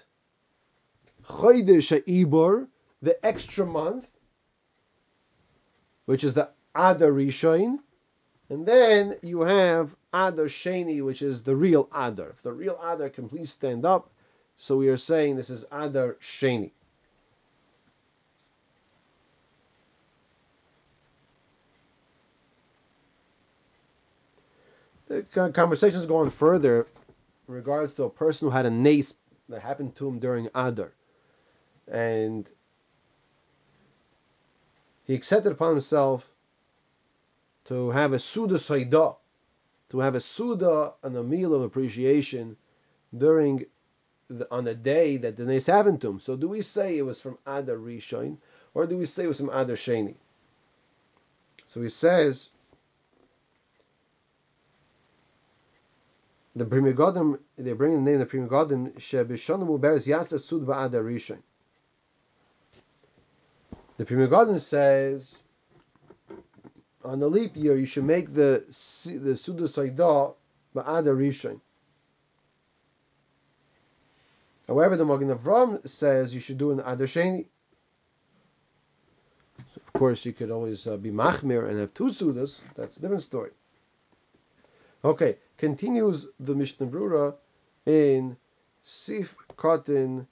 Chodesh 1.25 1.91
Ibor, 2.07 2.67
the 3.01 3.25
extra 3.25 3.65
month, 3.65 4.07
which 6.07 6.23
is 6.23 6.33
the 6.33 6.49
Adar 6.73 7.11
Rishon, 7.11 7.79
and 8.49 8.65
then 8.65 9.15
you 9.21 9.41
have 9.41 9.93
Adar 10.13 10.45
Sheni, 10.45 11.03
which 11.03 11.21
is 11.21 11.43
the 11.43 11.55
real 11.55 11.89
Adar. 11.93 12.29
If 12.29 12.41
the 12.41 12.53
real 12.53 12.79
Adar 12.81 13.09
can 13.09 13.27
please 13.27 13.51
stand 13.51 13.85
up, 13.85 14.09
so 14.55 14.77
we 14.77 14.87
are 14.87 14.97
saying 14.97 15.35
this 15.35 15.49
is 15.49 15.65
Adar 15.69 16.15
Sheni. 16.21 16.71
The 25.09 25.23
conversation 25.53 25.99
is 25.99 26.05
going 26.05 26.29
further 26.31 26.87
in 27.49 27.53
regards 27.53 27.95
to 27.95 28.03
a 28.03 28.09
person 28.09 28.47
who 28.47 28.51
had 28.51 28.65
a 28.65 28.69
nace 28.69 29.13
that 29.49 29.61
happened 29.61 29.95
to 29.97 30.07
him 30.07 30.19
during 30.19 30.47
Adar. 30.55 30.93
And 31.89 32.47
he 35.07 35.15
accepted 35.15 35.53
upon 35.53 35.71
himself 35.71 36.29
to 37.65 37.89
have 37.91 38.11
a 38.11 38.19
Suda 38.19 38.59
Saida, 38.59 39.15
to 39.89 39.99
have 39.99 40.15
a 40.15 40.19
Suda 40.19 40.93
and 41.01 41.15
a 41.15 41.23
meal 41.23 41.53
of 41.55 41.61
appreciation 41.61 42.57
during 43.17 43.65
the, 44.29 44.51
on 44.51 44.65
the 44.65 44.75
day 44.75 45.15
that 45.17 45.37
the 45.37 45.45
nace 45.45 45.65
happened 45.65 46.01
to 46.01 46.09
him. 46.09 46.19
So 46.19 46.35
do 46.35 46.49
we 46.49 46.61
say 46.61 46.97
it 46.97 47.03
was 47.03 47.21
from 47.21 47.37
Adar 47.47 47.77
Rishon, 47.77 48.37
or 48.73 48.85
do 48.85 48.97
we 48.97 49.05
say 49.05 49.23
it 49.23 49.27
was 49.27 49.37
from 49.37 49.49
Adar 49.49 49.77
Sheni? 49.77 50.15
So 51.69 51.81
he 51.81 51.89
says 51.89 52.49
the 56.53 56.65
Pri 56.65 56.81
Megadim, 56.81 57.39
they 57.57 57.71
bring 57.71 57.93
the 57.93 58.01
name 58.01 58.19
of 58.19 58.19
the 58.19 58.25
Pri 58.25 58.39
Megadim, 58.41 58.93
Shebishonim 58.97 59.79
Uberes 59.79 60.05
Yasa 60.05 60.39
Sud 60.39 60.65
Ba'ada 60.65 61.01
Rishon. 61.01 61.39
The 63.97 64.05
Pri 64.05 64.15
Megadim 64.15 64.61
says, 64.61 65.41
on 67.03 67.19
the 67.19 67.27
leap 67.27 67.55
year, 67.55 67.75
you 67.75 67.85
should 67.87 68.03
make 68.03 68.33
the 68.33 68.63
the 69.05 69.35
Suda 69.35 69.67
Saida 69.67 70.33
Ba'ada 70.75 71.15
Rishon. 71.15 71.59
However, 74.67 74.97
the 74.97 75.05
Magen 75.05 75.29
Avram 75.29 75.87
says 75.87 76.33
you 76.33 76.41
should 76.41 76.57
do 76.57 76.71
an 76.71 76.81
Adar 76.81 77.07
So 77.07 77.43
of 79.75 79.93
course, 79.93 80.25
you 80.25 80.33
could 80.33 80.51
always 80.51 80.85
uh, 80.85 80.97
be 80.97 81.09
Machmir 81.09 81.67
and 81.69 81.79
have 81.79 81.93
two 81.93 82.09
Sudas. 82.11 82.57
That's 82.75 82.97
a 82.97 82.99
different 82.99 83.23
story. 83.23 83.51
Okay, 85.03 85.37
continues 85.57 86.27
the 86.39 86.53
Mishnah 86.53 86.87
Brura 86.87 87.35
in 87.85 88.35
Sif 88.83 89.33
Kotin 89.57 90.27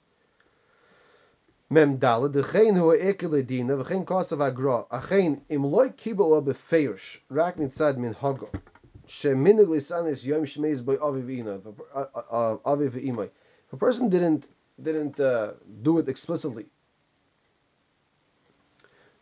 Mem 1.68 1.98
Dalad, 1.98 2.32
Dechein 2.32 2.76
hu 2.76 2.92
ekele 2.94 3.44
dina, 3.44 3.76
v'chein 3.76 4.04
kosav 4.04 4.40
agra, 4.40 4.84
achein 4.88 5.40
im 5.48 5.64
loy 5.64 5.90
kibel 5.90 6.32
o 6.32 6.40
befeirish, 6.40 7.18
rak 7.28 7.56
mitzad 7.56 7.96
min 7.96 8.14
hago, 8.14 8.48
sheminig 9.08 9.66
lisanis 9.66 10.24
yom 10.24 10.44
shmeiz 10.44 10.84
by 10.84 10.96
aviv 10.96 11.28
ina, 11.28 11.60
uh, 11.92 12.06
uh, 12.14 12.22
uh, 12.30 12.56
aviv 12.58 12.92
imay. 13.04 13.28
If 13.66 13.72
a 13.72 13.76
person 13.76 14.08
didn't 14.08 14.46
didn't 14.80 15.18
uh, 15.18 15.54
do 15.82 15.98
it 15.98 16.08
explicitly, 16.08 16.66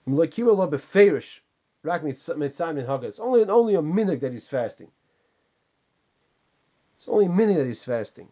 im 0.07 0.15
loy 0.15 0.27
kibel 0.27 0.61
o 0.61 0.69
befeirish, 0.69 1.41
rak 1.83 2.03
mitzad 2.03 2.37
min 2.37 2.85
hago, 2.85 3.05
it's 3.05 3.21
only, 3.21 3.43
only 3.45 3.75
a 3.75 3.81
minute 3.81 4.21
that 4.21 4.35
he's 4.35 4.49
fasting. 4.49 4.91
It's 6.99 7.09
only 7.09 7.25
a 7.25 7.31
minute 7.31 7.57
that 7.57 7.67
he's 7.67 7.85
fasting. 7.85 8.29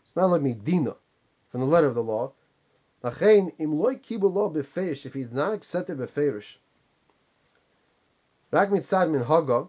It's 0.00 0.16
not 0.16 0.26
like 0.30 0.42
Medina 0.42 0.96
from 1.52 1.60
the 1.60 1.66
letter 1.66 1.86
of 1.86 1.94
the 1.94 2.02
law. 2.02 2.32
Lachein 3.06 3.52
im 3.60 3.78
loy 3.78 3.94
kibulo 3.94 4.52
befeish 4.52 5.06
if 5.06 5.14
he's 5.14 5.30
not 5.30 5.52
accepted 5.52 5.96
befeirish. 5.96 6.56
Rak 8.50 8.70
mitzad 8.70 9.12
min 9.12 9.22
haga 9.22 9.68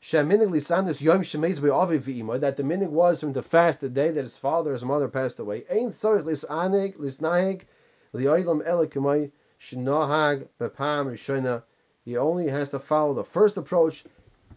sheminig 0.00 0.50
lisanus 0.50 1.00
yom 1.00 1.22
shemeiz 1.22 1.60
be'aviv 1.60 2.02
v'imah 2.02 2.38
that 2.38 2.56
the 2.56 2.62
minig 2.62 2.90
was 2.90 3.18
from 3.18 3.32
the 3.32 3.42
fast 3.42 3.80
the 3.80 3.88
day 3.88 4.12
that 4.12 4.22
his 4.22 4.36
father 4.36 4.72
his 4.72 4.84
mother 4.84 5.08
passed 5.08 5.40
away. 5.40 5.64
Ain't 5.68 5.94
tzarich 5.94 6.22
lisanig 6.22 6.96
lisnahig 6.96 7.62
li'olam 8.14 8.64
elikumay 8.64 9.32
shenahag 9.60 10.46
bepam 10.60 11.06
rishona. 11.10 11.64
He 12.04 12.16
only 12.16 12.46
has 12.50 12.70
to 12.70 12.78
follow 12.78 13.14
the 13.14 13.24
first 13.24 13.56
approach 13.56 14.04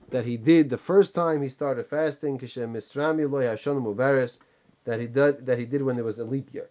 that 0.10 0.26
he 0.26 0.38
did 0.38 0.69
the 0.69 0.78
first 0.78 1.15
time 1.15 1.41
he 1.41 1.49
started 1.49 1.88
fasting. 1.88 2.38
Kishem 2.38 2.73
misrami 2.73 3.28
loy 3.28 3.45
hashon 3.45 3.82
mubaris 3.82 4.38
that 4.84 4.99
he 4.99 5.08
did 5.08 5.47
that 5.47 5.58
he 5.58 5.65
did 5.65 5.82
when 5.82 5.95
there 5.95 6.06
was 6.06 6.19
a 6.19 6.26
leap 6.26 6.54
year. 6.54 6.69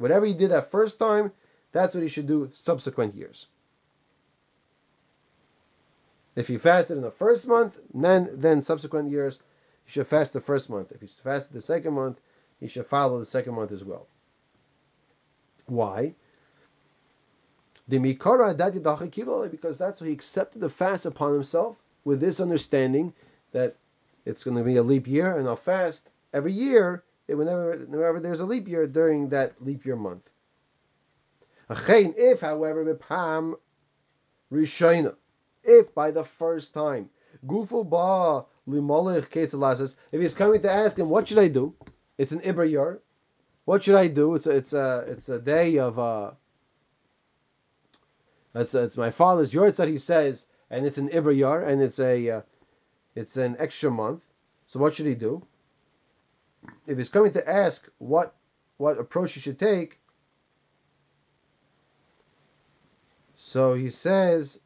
Whatever 0.00 0.24
he 0.24 0.32
did 0.32 0.50
that 0.50 0.70
first 0.70 0.98
time, 0.98 1.30
that's 1.72 1.94
what 1.94 2.02
he 2.02 2.08
should 2.08 2.26
do 2.26 2.50
subsequent 2.54 3.14
years. 3.14 3.48
If 6.34 6.48
he 6.48 6.56
fasted 6.56 6.96
in 6.96 7.02
the 7.02 7.10
first 7.10 7.46
month, 7.46 7.76
then 7.92 8.30
then 8.32 8.62
subsequent 8.62 9.10
years, 9.10 9.42
he 9.84 9.92
should 9.92 10.06
fast 10.06 10.32
the 10.32 10.40
first 10.40 10.70
month. 10.70 10.90
If 10.90 11.02
he 11.02 11.06
fasted 11.06 11.52
the 11.52 11.60
second 11.60 11.92
month, 11.92 12.18
he 12.60 12.66
should 12.66 12.86
follow 12.86 13.18
the 13.18 13.26
second 13.26 13.54
month 13.54 13.72
as 13.72 13.84
well. 13.84 14.06
Why? 15.66 16.14
Because 17.86 18.48
that's 19.78 20.00
why 20.00 20.06
he 20.06 20.12
accepted 20.14 20.62
the 20.62 20.70
fast 20.70 21.04
upon 21.04 21.34
himself 21.34 21.76
with 22.06 22.20
this 22.20 22.40
understanding 22.40 23.12
that 23.52 23.76
it's 24.24 24.44
going 24.44 24.56
to 24.56 24.64
be 24.64 24.76
a 24.76 24.82
leap 24.82 25.06
year 25.06 25.36
and 25.36 25.46
I'll 25.46 25.56
fast 25.56 26.08
every 26.32 26.52
year 26.52 27.04
whenever, 27.36 27.76
whenever 27.88 28.20
there's 28.20 28.40
a 28.40 28.44
leap 28.44 28.68
year 28.68 28.86
during 28.86 29.28
that 29.30 29.62
leap 29.64 29.84
year 29.84 29.96
month. 29.96 30.28
If, 31.68 32.40
however, 32.40 32.98
if 35.62 35.94
by 35.94 36.10
the 36.10 36.24
first 36.24 36.74
time, 36.74 37.10
Ba 37.42 38.44
if 40.12 40.20
he's 40.20 40.34
coming 40.34 40.62
to 40.62 40.70
ask 40.70 40.98
him, 40.98 41.08
what 41.08 41.28
should 41.28 41.38
I 41.38 41.48
do? 41.48 41.74
It's 42.18 42.32
an 42.32 42.40
Ibra 42.40 42.68
year. 42.68 43.00
What 43.64 43.84
should 43.84 43.94
I 43.94 44.08
do? 44.08 44.34
It's 44.34 44.46
a, 44.46 44.50
it's 44.50 44.72
a, 44.72 45.04
it's 45.08 45.28
a 45.28 45.38
day 45.38 45.78
of, 45.78 45.98
uh, 45.98 46.32
it's, 48.54 48.74
it's 48.74 48.96
my 48.96 49.10
father's 49.10 49.54
yard 49.54 49.76
that 49.76 49.88
he 49.88 49.98
says, 49.98 50.46
and 50.70 50.84
it's 50.84 50.98
an 50.98 51.08
Ibra 51.08 51.36
year, 51.36 51.62
and 51.62 51.80
it's 51.80 51.98
a, 52.00 52.30
uh, 52.30 52.40
it's 53.14 53.36
an 53.36 53.56
extra 53.58 53.90
month. 53.90 54.22
So 54.68 54.80
what 54.80 54.94
should 54.94 55.06
he 55.06 55.14
do? 55.14 55.46
If 56.86 56.98
he's 56.98 57.08
coming 57.08 57.32
to 57.32 57.48
ask 57.48 57.88
what 57.98 58.34
what 58.76 58.98
approach 58.98 59.32
he 59.34 59.40
should 59.40 59.58
take, 59.58 60.00
so 63.36 63.74
he 63.74 63.90
says, 63.90 64.58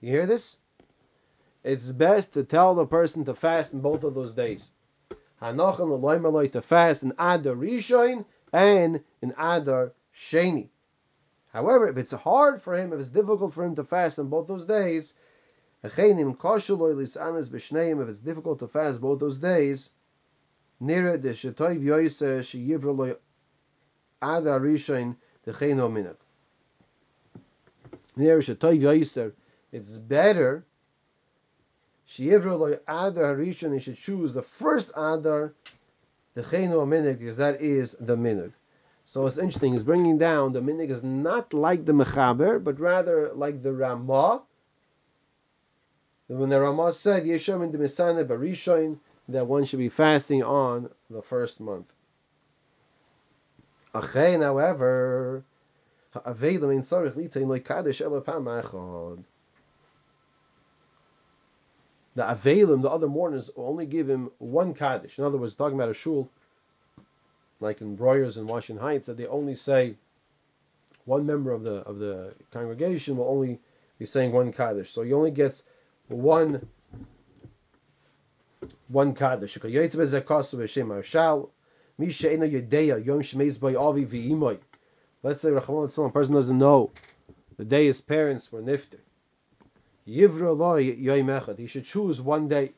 You 0.00 0.10
hear 0.10 0.26
this? 0.26 0.58
It's 1.64 1.92
best 1.92 2.32
to 2.34 2.44
tell 2.44 2.74
the 2.74 2.86
person 2.86 3.24
to 3.24 3.34
fast 3.34 3.72
in 3.72 3.80
both 3.80 4.04
of 4.04 4.14
those 4.14 4.34
days. 4.34 4.70
To 5.40 6.62
fast 6.62 7.02
in 7.02 7.12
Adar 7.12 7.54
Rishon 7.54 8.24
and 8.52 9.02
in 9.22 9.32
Adar 9.38 9.92
Sheni. 10.14 10.68
However, 11.52 11.88
if 11.88 11.96
it's 11.96 12.12
hard 12.12 12.62
for 12.62 12.74
him, 12.74 12.92
if 12.92 13.00
it's 13.00 13.08
difficult 13.08 13.54
for 13.54 13.64
him 13.64 13.74
to 13.76 13.84
fast 13.84 14.18
in 14.18 14.28
both 14.28 14.48
those 14.48 14.66
days, 14.66 15.14
if 15.84 15.98
it's 18.08 18.18
difficult 18.18 18.58
to 18.60 18.68
fast 18.68 19.00
both 19.00 19.18
those 19.18 19.38
days, 19.38 19.90
it's 29.72 29.96
better 29.96 30.64
he 32.16 32.28
should 33.80 33.96
choose 33.96 34.34
the 34.34 34.42
first 34.42 34.90
adar 34.90 35.52
decheno 36.36 36.86
minat, 36.86 37.18
because 37.18 37.36
that 37.38 37.60
is 37.60 37.96
the 37.98 38.16
minut. 38.16 38.52
So 39.04 39.26
it's 39.26 39.36
interesting. 39.36 39.72
He's 39.72 39.82
bringing 39.82 40.16
down 40.18 40.52
the 40.52 40.60
minig 40.60 40.90
is 40.90 41.02
not 41.02 41.52
like 41.52 41.84
the 41.84 41.92
mechaber, 41.92 42.62
but 42.62 42.78
rather 42.78 43.32
like 43.34 43.62
the 43.62 43.72
Ramah, 43.72 44.42
when 46.38 46.48
the 46.48 46.60
Ramah 46.60 46.94
said 46.94 47.24
Yeshom 47.24 47.62
in 47.64 47.72
the 47.72 47.78
Misana 47.78 48.26
Barishoin 48.26 48.98
that 49.28 49.46
one 49.46 49.64
should 49.64 49.78
be 49.78 49.88
fasting 49.88 50.42
on 50.42 50.90
the 51.10 51.22
first 51.22 51.60
month. 51.60 51.92
Achein, 53.94 54.42
however, 54.42 55.44
Litain. 56.14 56.74
The 62.14 62.22
Avelim, 62.22 62.82
the 62.82 62.90
other 62.90 63.08
mourners, 63.08 63.50
only 63.56 63.86
give 63.86 64.08
him 64.08 64.30
one 64.38 64.74
Kaddish. 64.74 65.18
In 65.18 65.24
other 65.24 65.38
words, 65.38 65.54
talking 65.54 65.78
about 65.78 65.88
a 65.88 65.94
shul, 65.94 66.28
like 67.60 67.80
in 67.80 67.96
Breuers 67.96 68.36
and 68.36 68.48
Washington 68.48 68.82
Heights, 68.82 69.06
that 69.06 69.16
they 69.16 69.26
only 69.26 69.56
say 69.56 69.94
one 71.04 71.24
member 71.24 71.52
of 71.52 71.62
the 71.62 71.76
of 71.82 71.98
the 71.98 72.34
congregation 72.52 73.16
will 73.16 73.28
only 73.28 73.60
be 73.98 74.06
saying 74.06 74.32
one 74.32 74.52
Kaddish. 74.52 74.92
So 74.92 75.02
he 75.02 75.12
only 75.12 75.30
gets 75.30 75.62
one 76.12 76.68
one 78.88 79.14
kaddish. 79.14 79.58
Let's 85.24 85.40
say 85.40 85.50
Rachman 85.50 86.06
a 86.06 86.10
person 86.10 86.34
doesn't 86.34 86.58
know 86.58 86.90
the 87.56 87.64
day 87.64 87.86
his 87.86 88.00
parents 88.00 88.50
were 88.50 88.62
nifter. 88.62 88.98
Yivra 90.06 91.58
He 91.58 91.66
should 91.66 91.84
choose 91.84 92.20
one 92.20 92.48
day. 92.48 92.72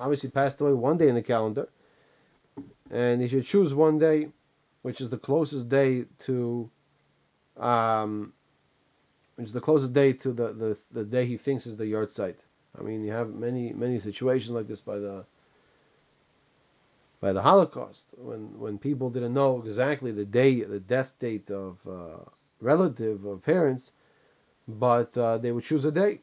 Obviously 0.00 0.30
passed 0.30 0.60
away 0.60 0.72
one 0.72 0.98
day 0.98 1.08
in 1.08 1.14
the 1.14 1.22
calendar, 1.22 1.68
and 2.90 3.20
he 3.20 3.28
should 3.28 3.44
choose 3.44 3.74
one 3.74 3.98
day, 3.98 4.28
which 4.82 5.00
is 5.00 5.10
the 5.10 5.18
closest 5.18 5.68
day 5.68 6.04
to 6.20 6.70
um, 7.56 8.32
which 9.38 9.46
is 9.46 9.52
the 9.52 9.60
closest 9.60 9.92
day 9.92 10.12
to 10.12 10.32
the, 10.32 10.48
the, 10.52 10.76
the 10.90 11.04
day 11.04 11.24
he 11.24 11.36
thinks 11.36 11.64
is 11.64 11.76
the 11.76 11.86
yard 11.86 12.10
yahrzeit. 12.10 12.34
I 12.76 12.82
mean, 12.82 13.04
you 13.04 13.12
have 13.12 13.32
many 13.32 13.72
many 13.72 14.00
situations 14.00 14.50
like 14.50 14.66
this 14.66 14.80
by 14.80 14.98
the 14.98 15.24
by 17.20 17.32
the 17.32 17.40
Holocaust 17.40 18.02
when 18.16 18.58
when 18.58 18.78
people 18.78 19.10
didn't 19.10 19.34
know 19.34 19.62
exactly 19.64 20.10
the 20.10 20.24
day, 20.24 20.62
the 20.62 20.80
death 20.80 21.12
date 21.20 21.52
of 21.52 21.78
uh, 21.88 22.16
relative 22.60 23.24
or 23.24 23.36
parents, 23.36 23.92
but 24.66 25.16
uh, 25.16 25.38
they 25.38 25.52
would 25.52 25.62
choose 25.62 25.84
a 25.84 25.92
day. 25.92 26.20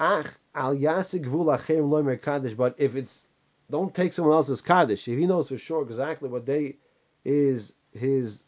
Ach 0.00 0.26
al 0.52 0.76
kaddish. 0.76 2.54
But 2.54 2.74
if 2.76 2.96
it's 2.96 3.24
don't 3.70 3.94
take 3.94 4.12
someone 4.12 4.34
else's 4.34 4.60
kaddish. 4.60 5.06
If 5.06 5.16
he 5.16 5.26
knows 5.26 5.48
for 5.48 5.58
sure 5.58 5.82
exactly 5.82 6.28
what 6.28 6.44
day 6.44 6.76
is 7.24 7.72
his 7.92 8.42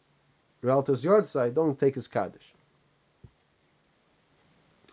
relative's 0.61 1.01
yard 1.01 1.23
yahrzeit, 1.23 1.55
don't 1.55 1.79
take 1.79 1.95
his 1.95 2.09
kaddish. 2.09 2.53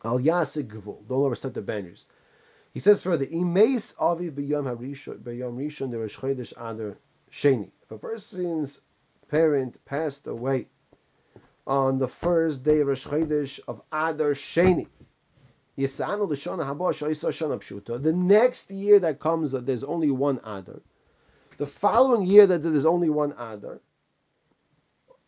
Al 0.06 0.18
yasig 0.18 0.68
gvul. 0.68 1.06
Don't 1.08 1.22
overstep 1.22 1.54
the 1.54 1.62
boundaries. 1.62 2.06
He 2.72 2.80
says 2.80 3.02
further, 3.02 3.26
Imeis 3.26 3.94
avi 3.98 4.30
b'yom 4.30 4.64
harishon 4.64 5.18
rishon 5.22 5.90
the 5.90 5.98
Rosh 5.98 6.18
Chodesh 6.18 6.52
adar 6.52 6.96
sheni. 7.32 7.70
If 7.82 7.90
a 7.90 7.98
person's 7.98 8.80
parent 9.28 9.84
passed 9.84 10.26
away 10.26 10.68
on 11.66 11.98
the 11.98 12.08
first 12.08 12.62
day 12.62 12.80
of 12.80 12.86
Rosh 12.88 13.06
Chodesh 13.06 13.60
of 13.66 13.82
Adar 13.92 14.34
Sheni, 14.34 14.86
The 18.02 18.12
next 18.12 18.70
year 18.70 19.00
that 19.00 19.20
comes, 19.20 19.52
that 19.52 19.66
there's 19.66 19.84
only 19.84 20.10
one 20.10 20.38
Adar. 20.38 20.80
The 21.58 21.66
following 21.66 22.26
year 22.26 22.46
that 22.46 22.62
there's 22.62 22.86
only 22.86 23.10
one 23.10 23.32
Adar. 23.32 23.80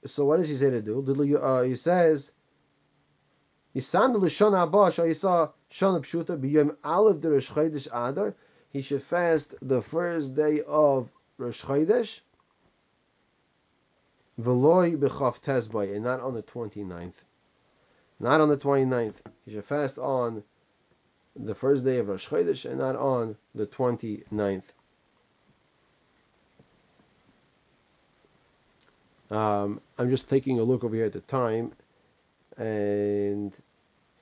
So 0.06 0.24
what 0.24 0.36
does 0.38 0.48
he 0.48 0.56
say 0.56 0.70
to 0.70 0.80
do? 0.80 1.36
Uh, 1.36 1.62
he 1.62 1.74
says, 1.74 2.30
He 3.78 3.82
should 3.82 3.92
fast 9.04 9.54
the 9.62 9.82
first 9.82 10.34
day 10.34 10.62
of 10.66 11.08
Rosh 11.38 11.64
Chodesh. 11.64 12.20
V'loy 14.40 14.98
b'chav 14.98 15.36
tezbay, 15.44 15.94
and 15.94 16.02
not 16.02 16.18
on 16.18 16.34
the 16.34 16.42
29th. 16.42 17.12
Not 18.18 18.40
on 18.40 18.48
the 18.48 18.56
29th. 18.56 19.14
He 19.44 19.52
should 19.52 19.64
fast 19.64 19.96
on 19.96 20.42
the 21.36 21.54
first 21.54 21.84
day 21.84 21.98
of 21.98 22.08
Rosh 22.08 22.28
Chodesh 22.28 22.68
and 22.68 22.80
not 22.80 22.96
on 22.96 23.36
the 23.54 23.68
29th. 23.68 24.64
Um, 29.30 29.80
I'm 29.96 30.10
just 30.10 30.28
taking 30.28 30.58
a 30.58 30.64
look 30.64 30.82
over 30.82 30.96
here 30.96 31.04
at 31.04 31.12
the 31.12 31.20
time, 31.20 31.74
and 32.56 33.52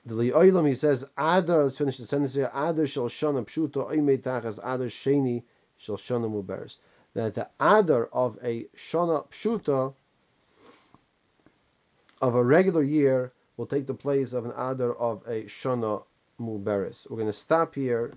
the 0.07 0.13
Li'olam 0.13 0.67
he 0.67 0.75
says 0.75 1.03
Adar. 1.17 1.65
Let's 1.65 1.77
finish 1.77 1.97
the 1.97 2.07
sentence 2.07 2.33
here. 2.33 2.49
Adar 2.53 2.87
shel 2.87 3.09
shana 3.09 3.45
pshuto 3.45 3.91
oimed 3.91 4.23
tachas 4.23 4.57
Adar 4.59 4.87
sheni 4.87 5.43
shel 5.77 5.97
shana 5.97 6.31
muberes. 6.31 6.77
That 7.13 7.35
the 7.35 7.49
Adar 7.59 8.07
of 8.13 8.39
a 8.41 8.67
shana 8.77 9.27
pshuto 9.27 9.95
of 12.21 12.35
a 12.35 12.43
regular 12.43 12.83
year 12.83 13.33
will 13.57 13.65
take 13.65 13.85
the 13.85 13.93
place 13.93 14.31
of 14.31 14.45
an 14.45 14.51
Adar 14.51 14.93
of 14.93 15.23
a 15.27 15.43
shana 15.43 16.03
muberes. 16.39 17.09
We're 17.09 17.17
going 17.17 17.27
to 17.27 17.33
stop 17.33 17.75
here, 17.75 18.13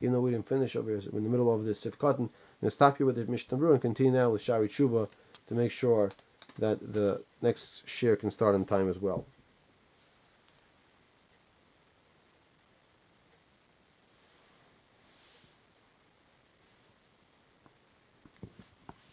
even 0.00 0.12
though 0.12 0.20
we 0.20 0.30
didn't 0.30 0.48
finish 0.48 0.76
over 0.76 0.90
here. 0.90 1.02
We're 1.10 1.18
in 1.18 1.24
the 1.24 1.30
middle 1.30 1.52
of 1.52 1.64
this 1.64 1.80
Sif 1.80 1.98
Katan. 1.98 2.20
I'm 2.20 2.30
going 2.60 2.70
to 2.70 2.70
stop 2.70 2.98
here 2.98 3.06
with 3.06 3.16
the 3.16 3.26
Mishnah 3.26 3.58
and 3.72 3.80
continue 3.82 4.12
now 4.12 4.30
with 4.30 4.42
Sha'arei 4.42 4.68
Tshuva 4.68 5.08
to 5.48 5.54
make 5.54 5.72
sure 5.72 6.08
that 6.60 6.78
the 6.92 7.20
next 7.40 7.84
shiur 7.86 8.16
can 8.16 8.30
start 8.30 8.54
on 8.54 8.64
time 8.64 8.88
as 8.88 8.98
well. 8.98 9.24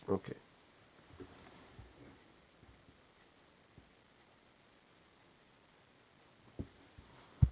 Okay. 0.10 0.34